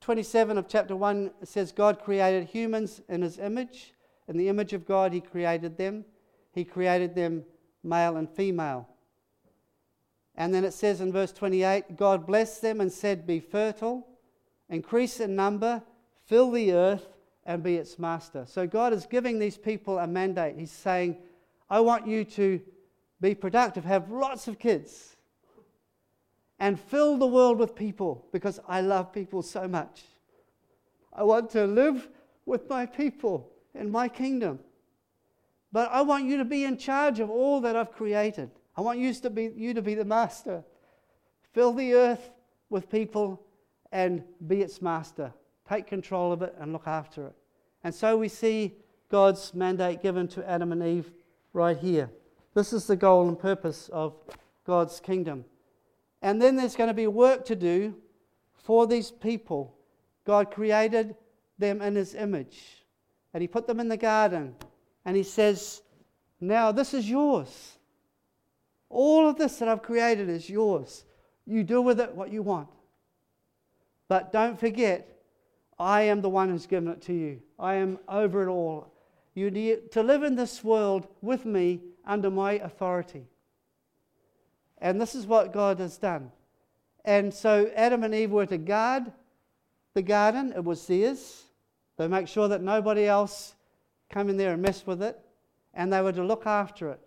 [0.00, 3.92] 27 of chapter 1, says, God created humans in his image.
[4.28, 6.04] In the image of God, he created them.
[6.52, 7.44] He created them
[7.82, 8.88] male and female.
[10.36, 14.06] And then it says in verse 28 God blessed them and said, Be fertile,
[14.68, 15.82] increase in number,
[16.26, 17.06] fill the earth,
[17.44, 18.44] and be its master.
[18.46, 20.56] So God is giving these people a mandate.
[20.56, 21.18] He's saying,
[21.68, 22.60] I want you to
[23.20, 25.16] be productive, have lots of kids,
[26.60, 30.02] and fill the world with people because I love people so much.
[31.12, 32.08] I want to live
[32.44, 34.60] with my people in my kingdom.
[35.72, 38.50] But I want you to be in charge of all that I've created.
[38.76, 40.62] I want you to be, you to be the master.
[41.52, 42.30] Fill the earth
[42.68, 43.40] with people
[43.90, 45.32] and be its master.
[45.68, 47.34] Take control of it and look after it.
[47.82, 48.74] And so we see
[49.10, 51.10] God's mandate given to Adam and Eve
[51.52, 52.10] right here.
[52.54, 54.14] This is the goal and purpose of
[54.66, 55.44] God's kingdom.
[56.22, 57.94] And then there's going to be work to do
[58.54, 59.74] for these people.
[60.24, 61.16] God created
[61.58, 62.84] them in His image,
[63.32, 64.54] and He put them in the garden,
[65.04, 65.82] and He says,
[66.40, 67.78] Now this is yours.
[68.88, 71.04] All of this that I've created is yours.
[71.46, 72.68] You do with it what you want.
[74.08, 75.20] But don't forget,
[75.78, 77.40] I am the one who's given it to you.
[77.58, 78.92] I am over it all.
[79.34, 83.26] You need to live in this world with me under my authority.
[84.80, 86.30] And this is what God has done.
[87.04, 89.12] And so Adam and Eve were to guard
[89.94, 91.44] the garden, it was theirs.
[91.96, 93.54] They make sure that nobody else
[94.08, 95.18] come in there and mess with it,
[95.74, 97.00] and they were to look after it.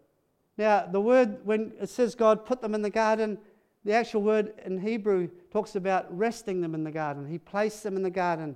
[0.57, 3.37] Now, the word, when it says God put them in the garden,
[3.85, 7.27] the actual word in Hebrew talks about resting them in the garden.
[7.27, 8.55] He placed them in the garden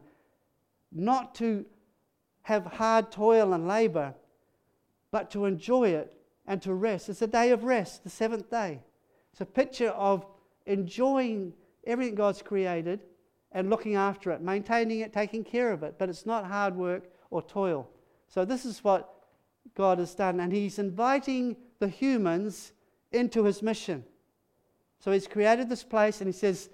[0.91, 1.65] not to
[2.43, 4.13] have hard toil and labor,
[5.11, 6.13] but to enjoy it
[6.45, 7.09] and to rest.
[7.09, 8.81] It's a day of rest, the seventh day.
[9.31, 10.25] It's a picture of
[10.65, 11.53] enjoying
[11.85, 12.99] everything God's created
[13.51, 15.95] and looking after it, maintaining it, taking care of it.
[15.97, 17.89] But it's not hard work or toil.
[18.27, 19.13] So, this is what
[19.75, 20.39] God has done.
[20.39, 22.73] And He's inviting the humans
[23.11, 24.03] into His mission.
[24.99, 26.69] So, He's created this place and He says,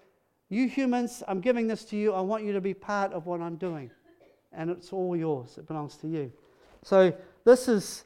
[0.49, 2.13] You humans, I'm giving this to you.
[2.13, 3.91] I want you to be part of what I'm doing.
[4.51, 6.31] And it's all yours, it belongs to you.
[6.83, 7.13] So,
[7.45, 8.05] this is,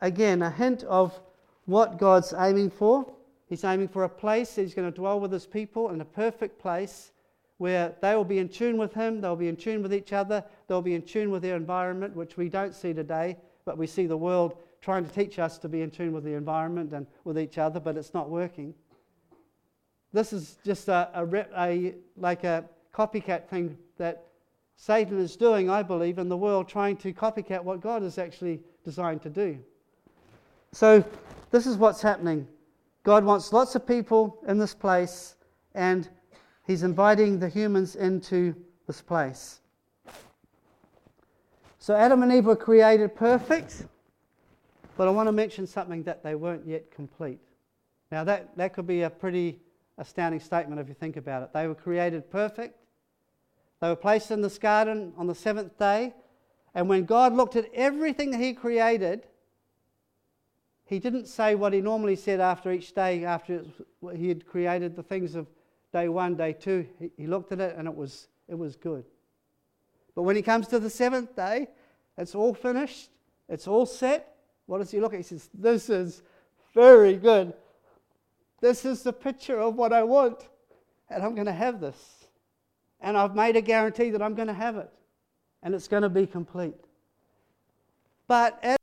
[0.00, 1.18] again, a hint of
[1.66, 3.12] what God's aiming for.
[3.48, 6.58] He's aiming for a place he's going to dwell with his people in a perfect
[6.58, 7.12] place
[7.56, 10.44] where they will be in tune with him, they'll be in tune with each other,
[10.66, 14.06] they'll be in tune with their environment, which we don't see today, but we see
[14.06, 17.38] the world trying to teach us to be in tune with the environment and with
[17.38, 18.74] each other, but it's not working.
[20.12, 24.26] This is just a, a, a like a copycat thing that
[24.76, 28.60] Satan is doing, I believe, in the world, trying to copycat what God is actually
[28.84, 29.58] designed to do.
[30.72, 31.04] So,
[31.50, 32.46] this is what's happening.
[33.08, 35.36] God wants lots of people in this place,
[35.74, 36.06] and
[36.66, 38.54] He's inviting the humans into
[38.86, 39.62] this place.
[41.78, 43.86] So, Adam and Eve were created perfect,
[44.98, 47.40] but I want to mention something that they weren't yet complete.
[48.12, 49.58] Now, that, that could be a pretty
[49.96, 51.54] astounding statement if you think about it.
[51.54, 52.78] They were created perfect,
[53.80, 56.12] they were placed in this garden on the seventh day,
[56.74, 59.22] and when God looked at everything that He created,
[60.88, 63.62] he didn't say what he normally said after each day, after
[64.16, 65.46] he had created the things of
[65.92, 66.86] day one, day two.
[67.18, 69.04] He, looked at it and it was, it was good.
[70.14, 71.68] But when he comes to the seventh day,
[72.16, 73.10] it's all finished,
[73.50, 74.34] it's all set.
[74.64, 75.18] What does he look at?
[75.18, 76.22] He says, This is
[76.74, 77.52] very good.
[78.62, 80.48] This is the picture of what I want,
[81.10, 82.28] and I'm going to have this.
[83.02, 84.90] And I've made a guarantee that I'm going to have it,
[85.62, 86.74] and it's going to be complete.
[88.26, 88.77] But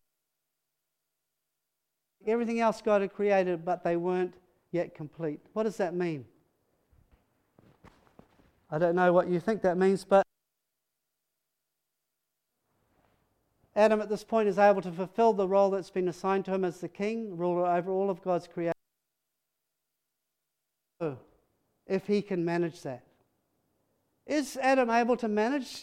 [2.25, 4.35] everything else God had created, but they weren't
[4.71, 5.39] yet complete.
[5.53, 6.25] What does that mean?
[8.69, 10.25] I don't know what you think that means, but
[13.75, 16.63] Adam at this point is able to fulfill the role that's been assigned to him
[16.63, 18.73] as the king, ruler over all of God's creation.
[21.85, 23.03] If he can manage that.
[24.25, 25.81] Is Adam able to manage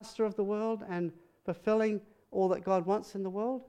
[0.00, 1.12] master of the world and
[1.44, 2.00] fulfilling
[2.30, 3.64] all that God wants in the world?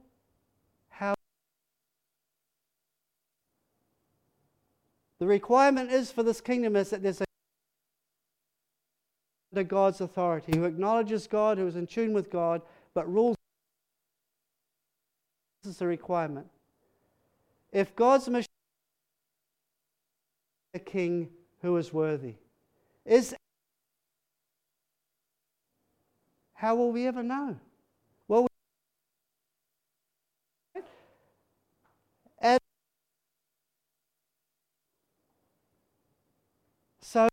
[5.20, 7.26] The requirement is for this kingdom is that there's a
[9.54, 12.62] under God's authority, who acknowledges God, who is in tune with God,
[12.94, 13.36] but rules.
[15.64, 16.48] This is the requirement.
[17.72, 18.48] If God's mission
[20.74, 21.30] a king
[21.62, 22.36] who is worthy,
[23.06, 23.34] is
[26.54, 27.56] how will we ever know?
[28.28, 28.48] Well,
[37.08, 37.30] So,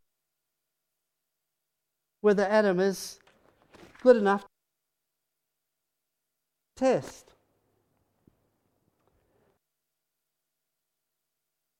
[2.24, 3.18] whether Adam is
[4.02, 4.48] good enough to
[6.74, 7.34] test.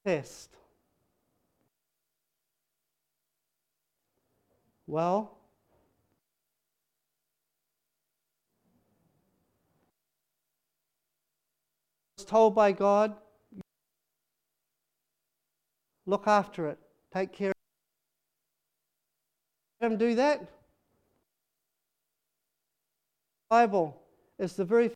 [0.04, 0.50] Test.
[4.86, 5.38] Well,
[12.18, 13.16] was told by God
[16.04, 16.78] look after it,
[17.10, 17.53] take care
[19.84, 20.40] him do that.
[23.48, 23.96] Bible
[24.38, 24.90] is the very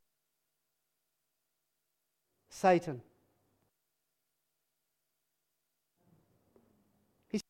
[2.51, 3.01] Satan.
[7.29, 7.43] He's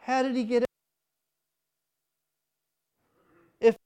[0.00, 0.68] How did he get it?
[3.60, 3.76] If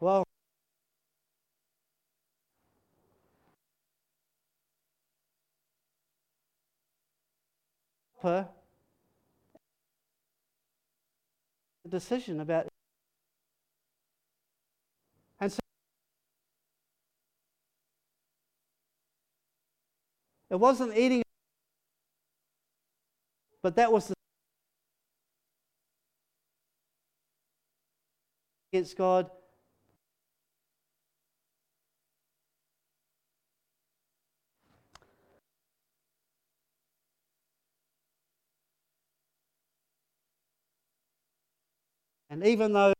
[0.00, 0.24] well
[8.26, 8.48] her
[11.84, 12.66] a decision about
[15.40, 15.60] and so
[20.50, 21.22] it wasn't eating
[23.62, 24.14] but that was the
[28.72, 29.30] against God
[42.28, 42.92] And even though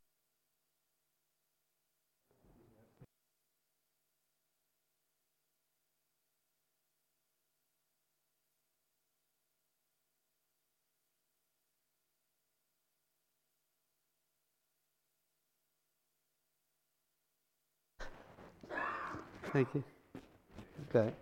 [19.52, 19.84] Thank you.
[20.94, 21.14] Okay.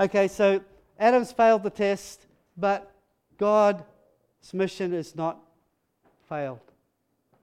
[0.00, 0.60] Okay, so
[0.98, 2.92] Adam's failed the test, but
[3.38, 3.84] God's
[4.52, 5.38] mission is not
[6.28, 6.65] failed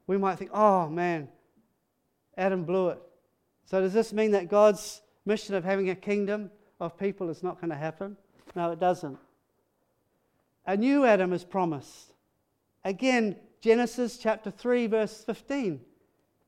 [0.08, 1.28] we might think, oh man,
[2.38, 3.02] Adam blew it.
[3.66, 7.60] So does this mean that God's mission of having a kingdom of people is not
[7.62, 8.18] going to happen?
[8.56, 9.18] No, it doesn't.
[10.66, 12.14] A new Adam is promised.
[12.84, 15.80] Again, Genesis chapter 3, verse 15.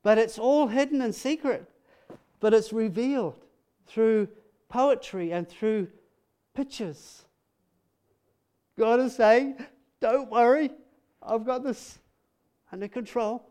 [0.02, 1.68] But it's all hidden and secret,
[2.40, 3.36] but it's revealed
[3.86, 4.28] through
[4.68, 5.88] poetry and through
[6.54, 7.24] pictures.
[8.78, 9.64] God is saying,
[10.00, 10.70] Don't worry,
[11.22, 11.98] I've got this
[12.72, 13.46] under control.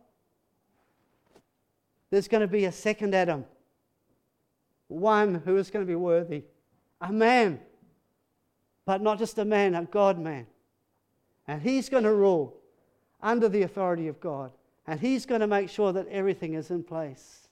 [2.09, 3.45] There's going to be a second Adam,
[4.87, 6.43] one who is going to be worthy,
[7.01, 7.59] a man,
[8.85, 10.45] but not just a man, a God man.
[11.47, 12.55] And he's going to rule
[13.21, 14.51] under the authority of God,
[14.87, 17.47] and he's going to make sure that everything is in place.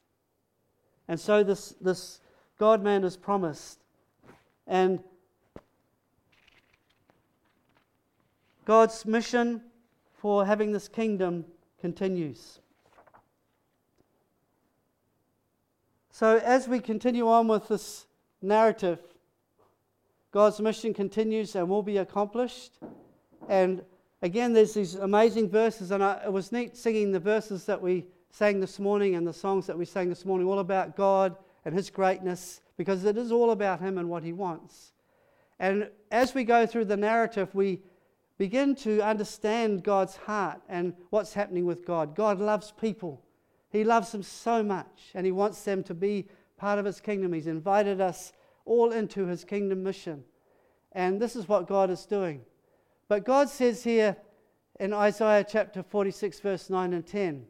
[1.08, 2.20] And so this, this
[2.58, 3.80] God man is promised.
[4.68, 5.04] And
[8.66, 9.62] God's mission
[10.24, 11.44] for having this kingdom
[11.82, 12.60] continues.
[16.12, 18.06] So, as we continue on with this
[18.42, 19.00] narrative,
[20.32, 22.80] God's mission continues and will be accomplished.
[23.50, 23.84] And
[24.22, 28.06] again, there's these amazing verses, and I, it was neat singing the verses that we
[28.32, 31.76] sang this morning and the songs that we sang this morning, all about God and
[31.76, 34.94] His greatness, because it is all about Him and what He wants.
[35.60, 37.82] And as we go through the narrative, we
[38.38, 42.16] begin to understand God's heart and what's happening with God.
[42.16, 43.24] God loves people.
[43.70, 46.28] He loves them so much and He wants them to be
[46.58, 47.34] part of His kingdom.
[47.34, 48.34] He's invited us
[48.66, 50.24] all into His kingdom mission.
[50.92, 52.42] And this is what God is doing.
[53.08, 54.16] But God says here
[54.80, 57.46] in Isaiah chapter 46, verse 9 and 10,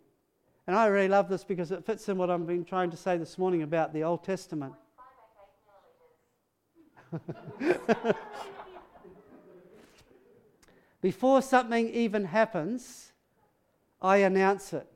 [0.66, 3.18] and I really love this because it fits in what I've been trying to say
[3.18, 4.74] this morning about the Old Testament.
[11.04, 13.12] Before something even happens,
[14.02, 14.88] I announce it.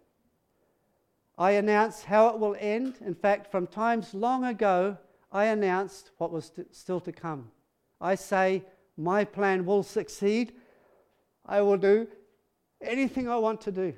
[1.38, 2.96] I announce how it will end.
[3.06, 4.98] In fact, from times long ago,
[5.34, 7.52] I announced what was to, still to come.
[8.00, 8.64] I say,
[8.96, 10.54] My plan will succeed.
[11.46, 12.08] I will do
[12.82, 13.94] anything I want to do.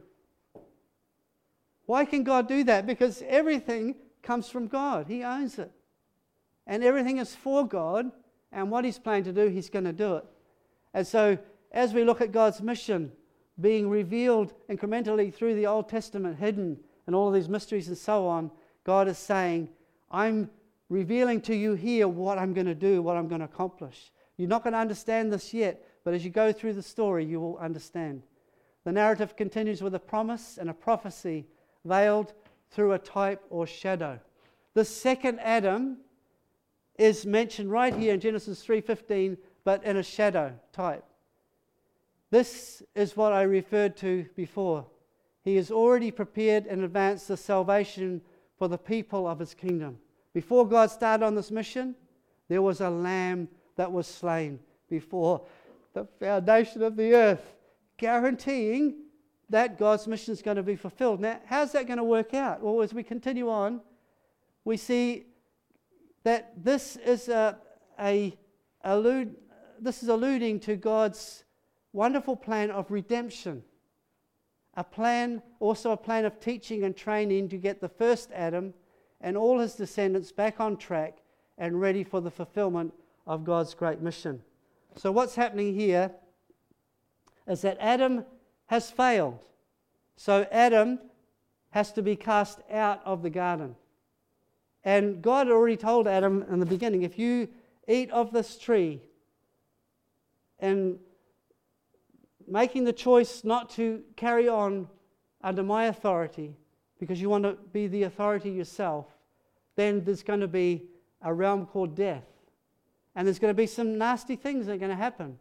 [1.86, 2.88] Why can God do that?
[2.88, 5.72] Because everything comes from God, He owns it.
[6.66, 8.12] And everything is for God,
[8.52, 10.26] and what He's planning to do, He's going to do it.
[10.92, 11.38] And so
[11.72, 13.12] as we look at God's mission
[13.60, 18.28] being revealed incrementally through the Old Testament, hidden, and all of these mysteries and so
[18.28, 18.52] on,
[18.84, 19.70] God is saying,
[20.10, 20.50] I'm
[20.90, 24.12] revealing to you here what I'm going to do, what I'm going to accomplish.
[24.38, 27.42] You're not going to understand this yet, but as you go through the story, you
[27.42, 28.24] will understand.
[28.86, 31.46] The narrative continues with a promise and a prophecy
[31.86, 32.34] veiled
[32.72, 34.20] through a type or shadow.
[34.74, 35.98] The second Adam
[36.98, 41.04] is mentioned right here in Genesis 3:15, but in a shadow type.
[42.32, 44.86] This is what I referred to before.
[45.44, 48.22] He has already prepared in advance the salvation
[48.58, 49.98] for the people of his kingdom.
[50.34, 51.96] Before God started on this mission,
[52.48, 54.60] there was a lamb that was slain
[54.90, 55.42] before
[55.94, 57.56] the foundation of the earth,
[57.98, 58.96] guaranteeing
[59.50, 61.20] that God's mission is going to be fulfilled.
[61.20, 62.62] Now, how's that going to work out?
[62.62, 63.82] Well, as we continue on,
[64.64, 65.26] we see
[66.24, 67.58] that this is a,
[68.00, 68.38] a
[68.84, 69.36] allude,
[69.80, 71.44] this is alluding to God's
[71.94, 73.64] wonderful plan of redemption.
[74.76, 78.74] A plan, also a plan of teaching and training to get the first Adam
[79.22, 81.18] and all his descendants back on track
[81.58, 82.94] and ready for the fulfillment
[83.28, 84.42] of God's great mission.
[84.96, 86.12] So, what's happening here
[87.48, 88.26] is that Adam
[88.68, 89.40] has failed.
[90.16, 91.00] So, Adam
[91.72, 93.76] has to be cast out of the garden.
[94.84, 97.50] And God already told Adam in the beginning if you
[97.88, 99.02] eat of this tree
[100.60, 101.00] and
[102.52, 104.88] making the choice not to carry on
[105.42, 106.56] under my authority
[107.00, 109.08] because you want to be the authority yourself,
[109.76, 110.84] then there's going to be
[111.22, 112.26] a realm called death.
[113.16, 115.40] And there's going to be some nasty things that are going to happen.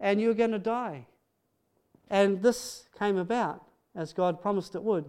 [0.00, 1.06] And you're going to die.
[2.10, 3.64] And this came about
[3.94, 5.08] as God promised it would.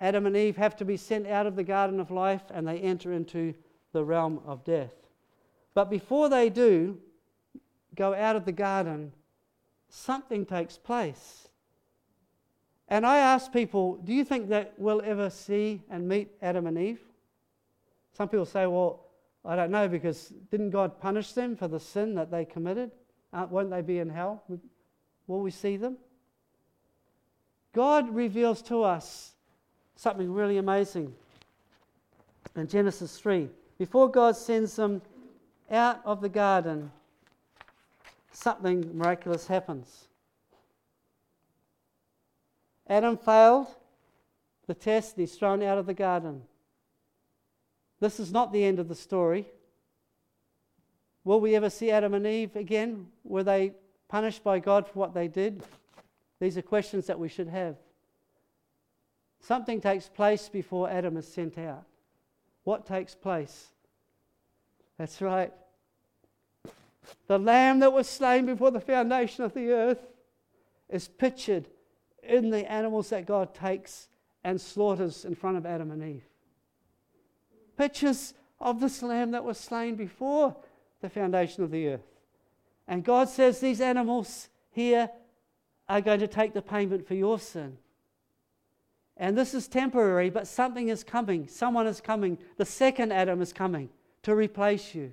[0.00, 2.78] Adam and Eve have to be sent out of the garden of life and they
[2.78, 3.54] enter into
[3.92, 4.92] the realm of death.
[5.72, 6.98] But before they do
[7.94, 9.12] go out of the garden,
[9.94, 11.48] something takes place.
[12.88, 16.76] And I ask people, do you think that we'll ever see and meet Adam and
[16.76, 17.00] Eve?
[18.12, 19.00] Some people say, well,
[19.44, 22.90] I don't know, because didn't God punish them for the sin that they committed?
[23.32, 24.42] Uh, won't they be in hell?
[25.26, 25.96] Will we see them?
[27.72, 29.32] God reveals to us
[29.96, 31.14] something really amazing
[32.56, 33.48] in Genesis 3.
[33.78, 35.02] Before God sends them
[35.70, 36.90] out of the garden,
[38.34, 40.08] something miraculous happens.
[42.86, 43.68] Adam failed
[44.66, 46.42] the test, and he's thrown out of the garden.
[48.00, 49.46] This is not the end of the story.
[51.24, 53.06] Will we ever see Adam and Eve again?
[53.24, 53.72] Were they
[54.08, 55.62] punished by God for what they did?
[56.40, 57.76] These are questions that we should have.
[59.40, 61.84] Something takes place before Adam is sent out.
[62.64, 63.68] What takes place?
[64.98, 65.52] That's right.
[67.26, 70.06] The lamb that was slain before the foundation of the earth
[70.88, 71.68] is pictured
[72.22, 74.08] in the animals that God takes
[74.42, 76.24] and slaughters in front of Adam and Eve.
[77.76, 80.56] Pictures of this lamb that was slain before
[81.00, 82.06] the foundation of the earth.
[82.86, 85.10] And God says these animals here
[85.88, 87.78] are going to take the payment for your sin.
[89.16, 91.46] And this is temporary, but something is coming.
[91.46, 92.38] Someone is coming.
[92.56, 93.88] The second Adam is coming
[94.22, 95.12] to replace you.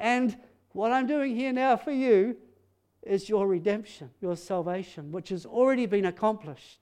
[0.00, 0.36] And
[0.72, 2.36] what I'm doing here now for you
[3.02, 6.80] is your redemption, your salvation, which has already been accomplished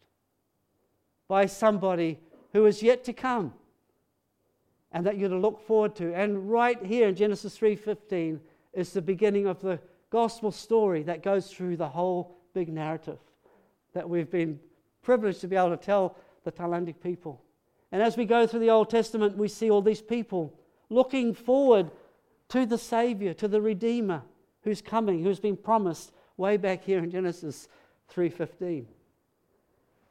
[1.26, 2.20] by somebody
[2.52, 3.52] who is yet to come
[4.92, 6.14] and that you're to look forward to.
[6.14, 8.40] And right here in Genesis 3:15
[8.72, 13.18] is the beginning of the gospel story that goes through the whole big narrative
[13.92, 14.60] that we've been
[15.02, 17.42] privileged to be able to tell the Thailandic people.
[17.90, 20.58] And as we go through the Old Testament, we see all these people
[20.88, 21.90] looking forward
[22.48, 24.22] to the Savior, to the Redeemer
[24.62, 27.68] who's coming, who's been promised way back here in Genesis
[28.08, 28.86] 3:15.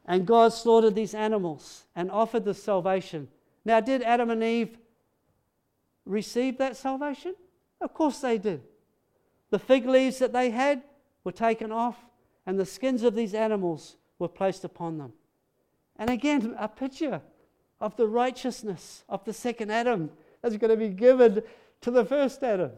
[0.05, 3.27] And God slaughtered these animals and offered the salvation.
[3.65, 4.77] Now, did Adam and Eve
[6.05, 7.35] receive that salvation?
[7.81, 8.63] Of course they did.
[9.49, 10.83] The fig leaves that they had
[11.23, 11.97] were taken off,
[12.45, 15.13] and the skins of these animals were placed upon them.
[15.97, 17.21] And again, a picture
[17.79, 20.11] of the righteousness of the second Adam
[20.41, 21.43] that's going to be given
[21.81, 22.71] to the first Adam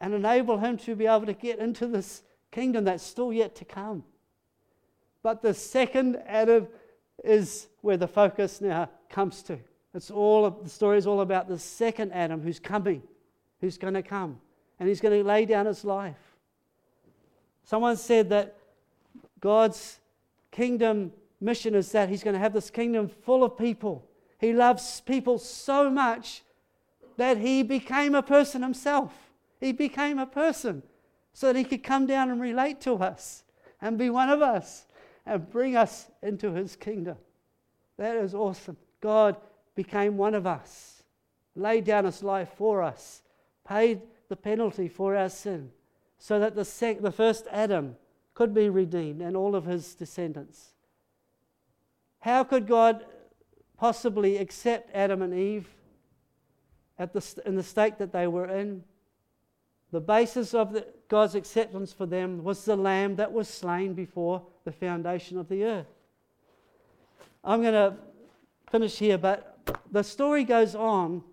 [0.00, 3.64] and enable him to be able to get into this kingdom that's still yet to
[3.64, 4.04] come.
[5.22, 6.66] But the second Adam
[7.24, 9.58] is where the focus now comes to.
[9.94, 13.02] It's all the story is all about the second Adam who's coming,
[13.60, 14.40] who's going to come,
[14.80, 16.16] and he's going to lay down his life.
[17.64, 18.56] Someone said that
[19.40, 20.00] God's
[20.50, 24.08] kingdom mission is that he's going to have this kingdom full of people.
[24.38, 26.42] He loves people so much
[27.22, 29.12] that he became a person himself.
[29.60, 30.82] He became a person
[31.32, 33.44] so that he could come down and relate to us
[33.80, 34.86] and be one of us
[35.24, 37.16] and bring us into his kingdom.
[37.96, 38.76] That is awesome.
[39.00, 39.36] God
[39.76, 41.04] became one of us,
[41.54, 43.22] laid down his life for us,
[43.64, 45.70] paid the penalty for our sin,
[46.18, 47.94] so that the, sec- the first Adam
[48.34, 50.70] could be redeemed and all of his descendants.
[52.18, 53.06] How could God
[53.78, 55.68] possibly accept Adam and Eve
[57.02, 58.84] at the, in the state that they were in?
[59.90, 64.42] The basis of the, God's acceptance for them was the lamb that was slain before
[64.64, 65.88] the foundation of the earth.
[67.42, 67.96] I'm going to
[68.70, 69.58] finish here, but
[69.90, 71.24] the story goes on.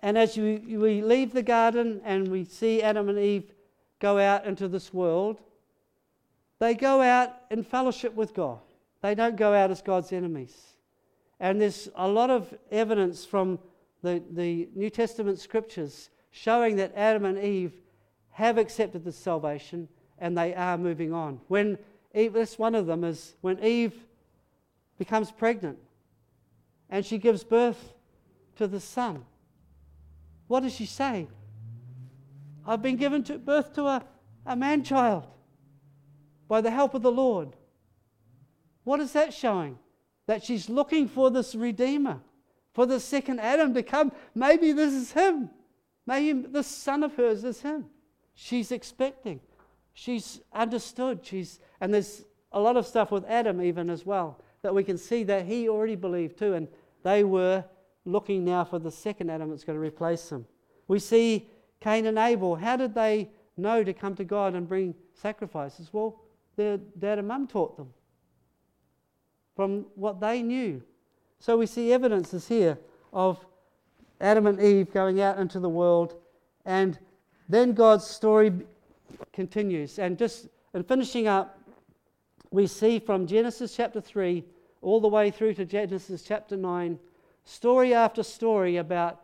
[0.00, 3.50] And as we, we leave the garden and we see Adam and Eve
[4.00, 5.40] go out into this world,
[6.58, 8.58] they go out in fellowship with God.
[9.00, 10.54] They don't go out as God's enemies.
[11.40, 13.58] And there's a lot of evidence from
[14.04, 17.72] the, the New Testament scriptures showing that Adam and Eve
[18.30, 19.88] have accepted the salvation
[20.18, 21.40] and they are moving on.
[21.48, 21.78] When
[22.14, 23.94] Eve, this one of them is when Eve
[24.98, 25.78] becomes pregnant
[26.90, 27.94] and she gives birth
[28.56, 29.24] to the son.
[30.48, 31.26] What does she say?
[32.66, 34.04] I've been given to birth to a,
[34.44, 35.26] a man child
[36.46, 37.56] by the help of the Lord.
[38.84, 39.78] What is that showing?
[40.26, 42.20] That she's looking for this Redeemer,
[42.74, 44.12] for the second Adam to come.
[44.34, 45.48] Maybe this is him.
[46.06, 47.86] Maybe this son of hers is him.
[48.34, 49.40] She's expecting.
[49.94, 51.20] She's understood.
[51.22, 54.98] She's, and there's a lot of stuff with Adam, even as well, that we can
[54.98, 56.54] see that he already believed too.
[56.54, 56.68] And
[57.04, 57.64] they were
[58.04, 60.44] looking now for the second Adam that's going to replace him.
[60.88, 61.48] We see
[61.80, 62.56] Cain and Abel.
[62.56, 65.90] How did they know to come to God and bring sacrifices?
[65.92, 66.20] Well,
[66.56, 67.92] their dad and mum taught them
[69.54, 70.82] from what they knew.
[71.40, 72.78] So we see evidences here
[73.12, 73.44] of
[74.20, 76.16] Adam and Eve going out into the world,
[76.64, 76.98] and
[77.48, 78.52] then God's story
[79.32, 79.98] continues.
[79.98, 81.58] And just and finishing up,
[82.50, 84.44] we see from Genesis chapter 3
[84.82, 86.98] all the way through to Genesis chapter 9,
[87.44, 89.20] story after story about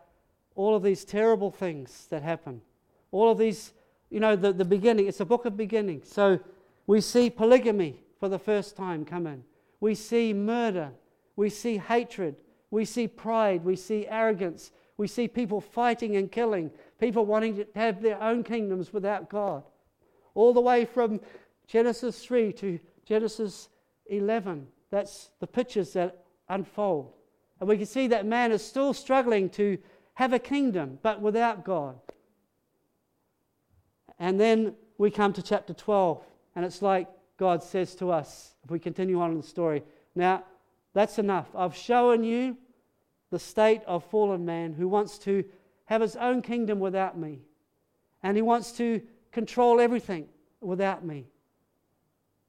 [0.55, 2.61] all of these terrible things that happen.
[3.13, 3.73] All of these,
[4.11, 6.11] you know, the, the beginning, it's a book of beginnings.
[6.11, 6.41] So
[6.87, 9.45] we see polygamy for the first time come in.
[9.81, 10.91] We see murder.
[11.41, 12.36] We see hatred.
[12.70, 13.64] We see pride.
[13.64, 14.72] We see arrogance.
[14.99, 19.62] We see people fighting and killing, people wanting to have their own kingdoms without God.
[20.34, 21.18] All the way from
[21.66, 23.70] Genesis 3 to Genesis
[24.11, 24.66] 11.
[24.91, 27.14] That's the pictures that unfold.
[27.59, 29.78] And we can see that man is still struggling to
[30.12, 31.99] have a kingdom, but without God.
[34.18, 36.22] And then we come to chapter 12,
[36.55, 39.82] and it's like God says to us, if we continue on in the story,
[40.14, 40.45] now
[40.93, 41.49] that's enough.
[41.55, 42.57] I've shown you
[43.30, 45.45] the state of fallen man who wants to
[45.84, 47.41] have his own kingdom without me.
[48.22, 49.01] And he wants to
[49.32, 50.26] control everything
[50.61, 51.26] without me.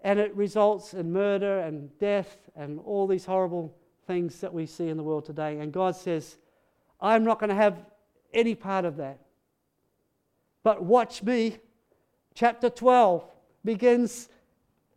[0.01, 3.75] And it results in murder and death and all these horrible
[4.07, 5.59] things that we see in the world today.
[5.59, 6.37] And God says,
[6.99, 7.85] I'm not going to have
[8.33, 9.19] any part of that.
[10.63, 11.57] But watch me.
[12.33, 13.23] Chapter 12
[13.63, 14.29] begins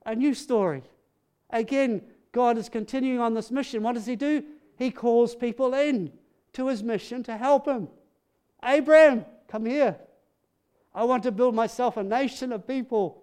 [0.06, 0.82] a new story.
[1.50, 2.02] Again,
[2.34, 3.82] God is continuing on this mission.
[3.82, 4.42] What does He do?
[4.76, 6.12] He calls people in
[6.54, 7.88] to His mission to help Him.
[8.62, 9.96] Abraham, come here.
[10.94, 13.22] I want to build myself a nation of people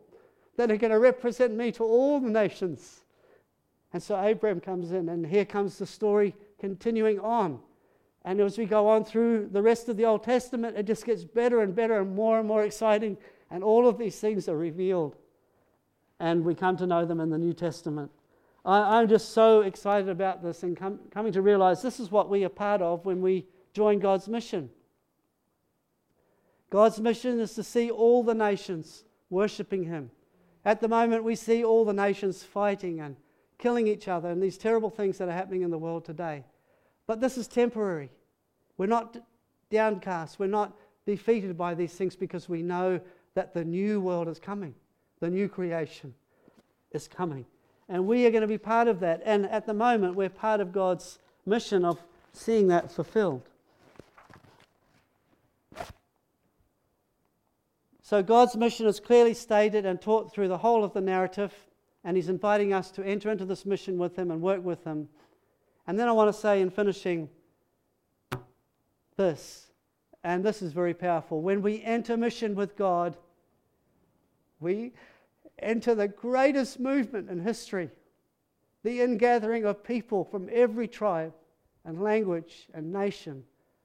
[0.56, 3.02] that are going to represent me to all the nations.
[3.94, 7.60] And so Abraham comes in, and here comes the story continuing on.
[8.24, 11.26] And as we go on through the rest of the Old Testament, it just gets
[11.26, 13.18] better and better and more and more exciting.
[13.50, 15.18] And all of these things are revealed.
[16.20, 18.12] And we come to know them in the New Testament.
[18.64, 22.30] I, am just so excited about this and com- coming to realize this is what
[22.30, 24.70] we are part of when we join God's mission.
[26.70, 30.12] God's mission is to see all the nations worshiping Him.
[30.64, 33.16] At the moment, we see all the nations fighting and
[33.58, 36.44] killing each other and these terrible things that are happening in the world today.
[37.08, 38.12] But this is temporary.
[38.78, 39.18] We're not
[39.70, 40.40] downcast.
[40.40, 43.00] We're not defeated by these things because we know
[43.34, 44.76] that the new world is coming,
[45.20, 46.14] the new creation
[46.92, 47.46] is coming.
[47.92, 49.22] And we are going to be part of that.
[49.26, 52.00] And at the moment, we're part of God's mission of
[52.34, 53.44] seeing that fulfilled.
[58.02, 61.54] So, God's mission is clearly stated and taught through the whole of the narrative,
[62.04, 65.08] and He's inviting us to enter into this mission with Him and work with Him
[65.88, 67.30] and then I want to say in finishing
[69.18, 69.68] this,
[70.24, 71.42] and this is very powerful.
[71.42, 73.18] When we enter mission with God,
[74.60, 74.94] we
[75.64, 77.90] enter the greatest movement in history
[78.84, 81.34] the ingathering of people from every tribe
[81.86, 83.44] and language and nation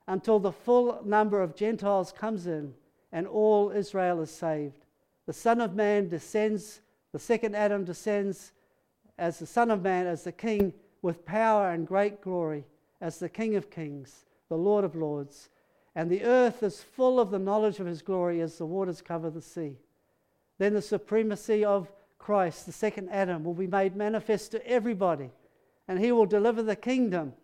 [0.09, 2.73] until the full number of Gentiles comes in
[3.13, 4.85] and all Israel is saved.
[5.27, 6.81] The Son of Man descends,
[7.13, 8.53] the second Adam descends
[9.19, 10.73] as the Son of Man, as the King
[11.03, 12.65] with power and great glory
[13.01, 15.49] as the King of kings, the Lord of lords.
[15.95, 19.31] And the earth is full of the knowledge of his glory as the waters cover
[19.31, 19.79] the sea.
[20.59, 25.31] Then the supremacy of Christ, the second Adam, will be made manifest to everybody,
[25.87, 27.35] and he will deliver the kingdom,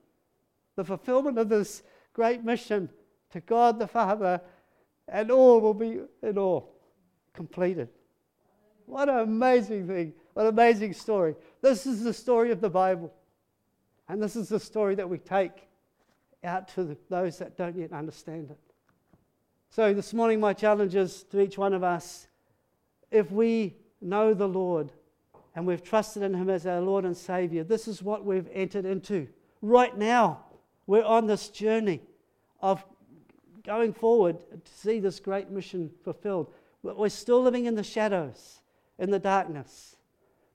[0.77, 1.83] the fulfillment of this
[2.13, 2.89] great mission
[3.31, 4.41] to God the Father,
[5.09, 6.75] and all will be in all
[7.33, 7.89] completed.
[8.87, 10.15] What an amazing thing.
[10.35, 11.35] What an amazing story.
[11.61, 13.13] This is the story of the Bible.
[14.09, 15.69] And this is the story that we take
[16.45, 18.59] out to the, those that don't yet understand it.
[19.71, 22.27] So this morning, my challenge is to each one of us
[23.13, 24.91] if we know the Lord
[25.55, 28.85] and we've trusted in Him as our Lord and Savior, this is what we've entered
[28.85, 29.29] into.
[29.61, 30.45] right now,
[30.87, 32.01] we're on this journey
[32.61, 32.85] of
[33.65, 36.53] going forward to see this great mission fulfilled.
[36.83, 38.61] We're still living in the shadows,
[38.99, 39.97] in the darkness.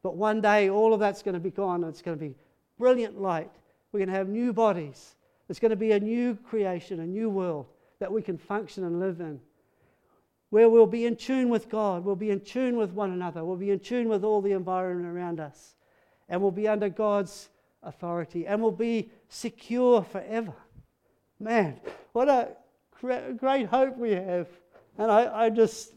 [0.03, 2.35] But one day, all of that's going to be gone, it's going to be
[2.77, 3.51] brilliant light.
[3.91, 5.15] We're going to have new bodies.
[5.49, 7.67] It's going to be a new creation, a new world
[7.99, 9.39] that we can function and live in.
[10.49, 13.57] Where we'll be in tune with God, we'll be in tune with one another, we'll
[13.57, 15.75] be in tune with all the environment around us,
[16.29, 17.49] and we'll be under God's
[17.83, 20.53] authority, and we'll be secure forever.
[21.39, 21.79] Man,
[22.13, 22.55] what a
[22.99, 24.47] great hope we have.
[24.97, 25.93] And I, I just,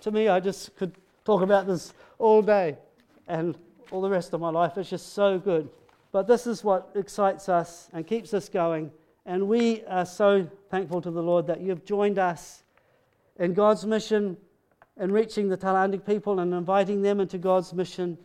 [0.00, 0.92] to me, I just could
[1.24, 2.76] talk about this all day
[3.26, 3.56] and
[3.90, 4.76] all the rest of my life.
[4.76, 5.68] It's just so good.
[6.12, 8.90] But this is what excites us and keeps us going.
[9.24, 12.62] And we are so thankful to the Lord that you've joined us
[13.38, 14.36] in God's mission
[14.98, 18.18] in reaching the Tailandi people and inviting them into God's mission.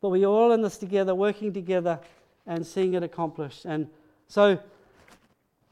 [0.00, 2.00] But we are all in this together, working together
[2.46, 3.64] and seeing it accomplished.
[3.64, 3.88] And
[4.28, 4.58] so,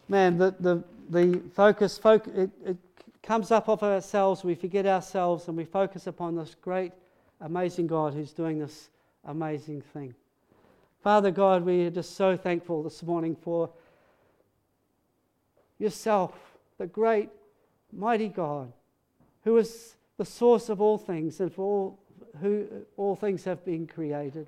[0.09, 2.77] man, the, the, the focus, it, it
[3.23, 4.45] comes up off ourselves.
[4.45, 6.93] We forget ourselves and we focus upon this great,
[7.41, 8.91] amazing God who's doing this
[9.25, 10.15] amazing thing.
[11.03, 13.71] Father God, we are just so thankful this morning for
[15.79, 16.33] yourself,
[16.79, 17.29] the great,
[17.97, 18.73] mighty God,
[19.45, 21.99] who is the source of all things and for all,
[22.41, 22.67] who
[22.97, 24.47] all things have been created.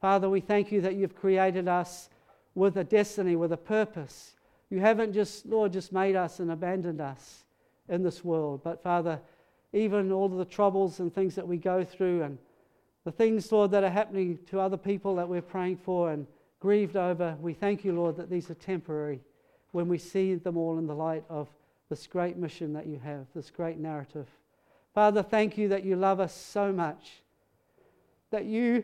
[0.00, 2.08] Father, we thank you that you've created us
[2.54, 4.34] with a destiny, with a purpose.
[4.70, 7.44] You haven't just, Lord, just made us and abandoned us
[7.88, 9.20] in this world, but Father,
[9.72, 12.38] even all of the troubles and things that we go through and
[13.04, 16.26] the things, Lord, that are happening to other people that we're praying for and
[16.60, 19.20] grieved over, we thank you, Lord, that these are temporary
[19.72, 21.48] when we see them all in the light of
[21.90, 24.26] this great mission that you have, this great narrative.
[24.94, 27.20] Father, thank you that you love us so much,
[28.30, 28.82] that you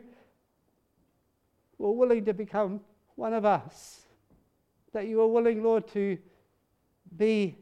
[1.78, 2.80] were willing to become
[3.14, 4.02] one of us,
[4.92, 6.18] that you are willing, Lord, to
[7.16, 7.56] be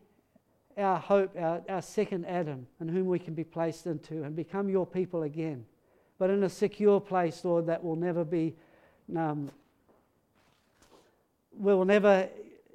[0.76, 4.68] our hope, our, our second Adam, in whom we can be placed into and become
[4.68, 5.64] your people again
[6.18, 8.54] but in a secure place, Lord, that will never be,
[9.16, 9.50] um,
[11.52, 12.28] we'll never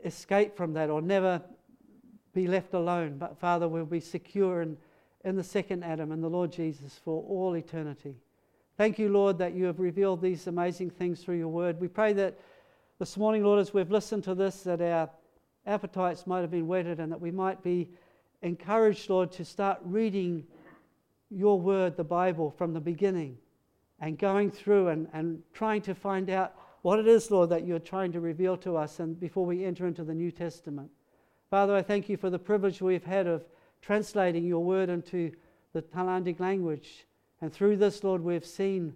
[0.04, 1.42] escape from that or never
[2.34, 3.18] be left alone.
[3.18, 4.78] But Father, we'll be secure in,
[5.24, 8.16] in the second Adam and the Lord Jesus for all eternity.
[8.78, 11.80] Thank you, Lord, that you have revealed these amazing things through your word.
[11.80, 12.40] We pray that
[12.98, 15.10] this morning, Lord, as we've listened to this, that our
[15.66, 17.90] appetites might have been whetted and that we might be
[18.42, 20.46] encouraged, Lord, to start reading
[21.30, 23.38] your word, the Bible, from the beginning
[24.02, 27.80] and going through and, and trying to find out what it is, Lord, that you're
[27.80, 30.90] trying to reveal to us and before we enter into the New Testament.
[31.50, 33.44] Father, I thank you for the privilege we've had of
[33.82, 35.32] translating your word into
[35.74, 37.08] the Talandic language.
[37.42, 38.94] And through this, Lord, we've seen,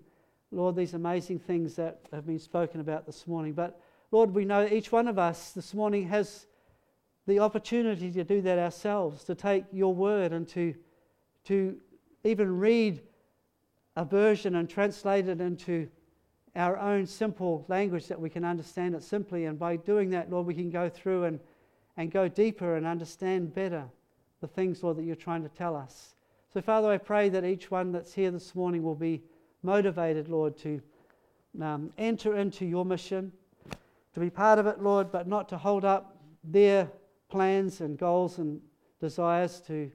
[0.52, 3.54] Lord, these amazing things that have been spoken about this morning.
[3.54, 3.82] But
[4.12, 6.46] Lord, we know each one of us this morning has
[7.26, 10.76] the opportunity to do that ourselves, to take your word and to,
[11.46, 11.76] to
[12.24, 13.02] even read
[13.96, 15.90] a version and translate it into
[16.56, 19.46] our own simple language that we can understand it simply.
[19.46, 21.40] And by doing that, Lord, we can go through and,
[21.98, 23.86] and go deeper and understand better
[24.42, 26.16] the things, Lord, that you're trying to tell us.
[26.54, 29.24] So, Father, I pray that each one that's here this morning will be
[29.64, 30.82] motivated, Lord, to
[31.62, 33.32] um, enter into your mission,
[34.14, 36.90] to be part of it, Lord, but not to hold up their
[37.30, 38.62] plans and goals and
[39.00, 39.92] desires to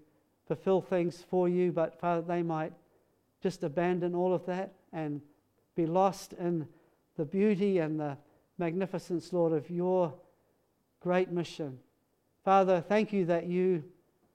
[0.46, 2.72] fulfill things for you, but Father, they might
[3.42, 5.20] just abandon all of that and
[5.76, 6.66] be lost in
[7.16, 8.16] the beauty and the
[8.56, 10.12] magnificence, Lord, of your
[11.00, 11.78] great mission.
[12.48, 13.84] Father, thank you that you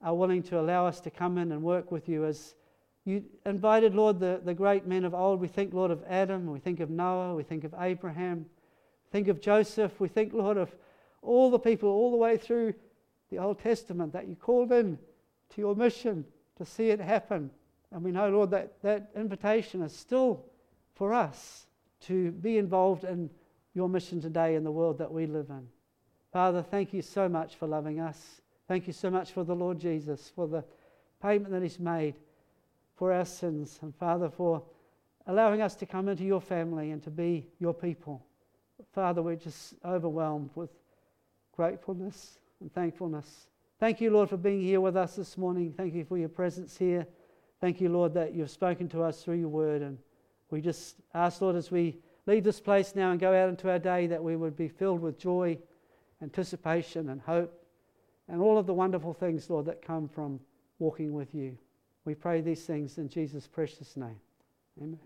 [0.03, 2.53] are willing to allow us to come in and work with you as
[3.05, 5.41] you invited, Lord, the, the great men of old.
[5.41, 8.45] We think, Lord, of Adam, we think of Noah, we think of Abraham,
[9.11, 10.69] think of Joseph, we think, Lord, of
[11.23, 12.75] all the people all the way through
[13.31, 14.99] the Old Testament that you called in
[15.55, 16.23] to your mission
[16.57, 17.49] to see it happen.
[17.91, 20.45] And we know, Lord, that that invitation is still
[20.93, 21.65] for us
[22.01, 23.31] to be involved in
[23.73, 25.67] your mission today in the world that we live in.
[26.33, 28.41] Father, thank you so much for loving us.
[28.67, 30.63] Thank you so much for the Lord Jesus, for the
[31.21, 32.15] payment that He's made
[32.95, 33.77] for our sins.
[33.83, 34.63] And Father, for
[35.27, 38.25] allowing us to come into your family and to be your people.
[38.93, 40.71] Father, we're just overwhelmed with
[41.55, 43.47] gratefulness and thankfulness.
[43.79, 45.71] Thank you, Lord, for being here with us this morning.
[45.77, 47.05] Thank you for your presence here.
[47.61, 49.83] Thank you, Lord, that you've spoken to us through your word.
[49.83, 49.99] And
[50.49, 53.77] we just ask, Lord, as we leave this place now and go out into our
[53.77, 55.59] day, that we would be filled with joy,
[56.23, 57.53] anticipation, and hope,
[58.27, 60.39] and all of the wonderful things, Lord, that come from
[60.79, 61.57] walking with you.
[62.05, 64.19] We pray these things in Jesus' precious name.
[64.81, 64.99] Amen.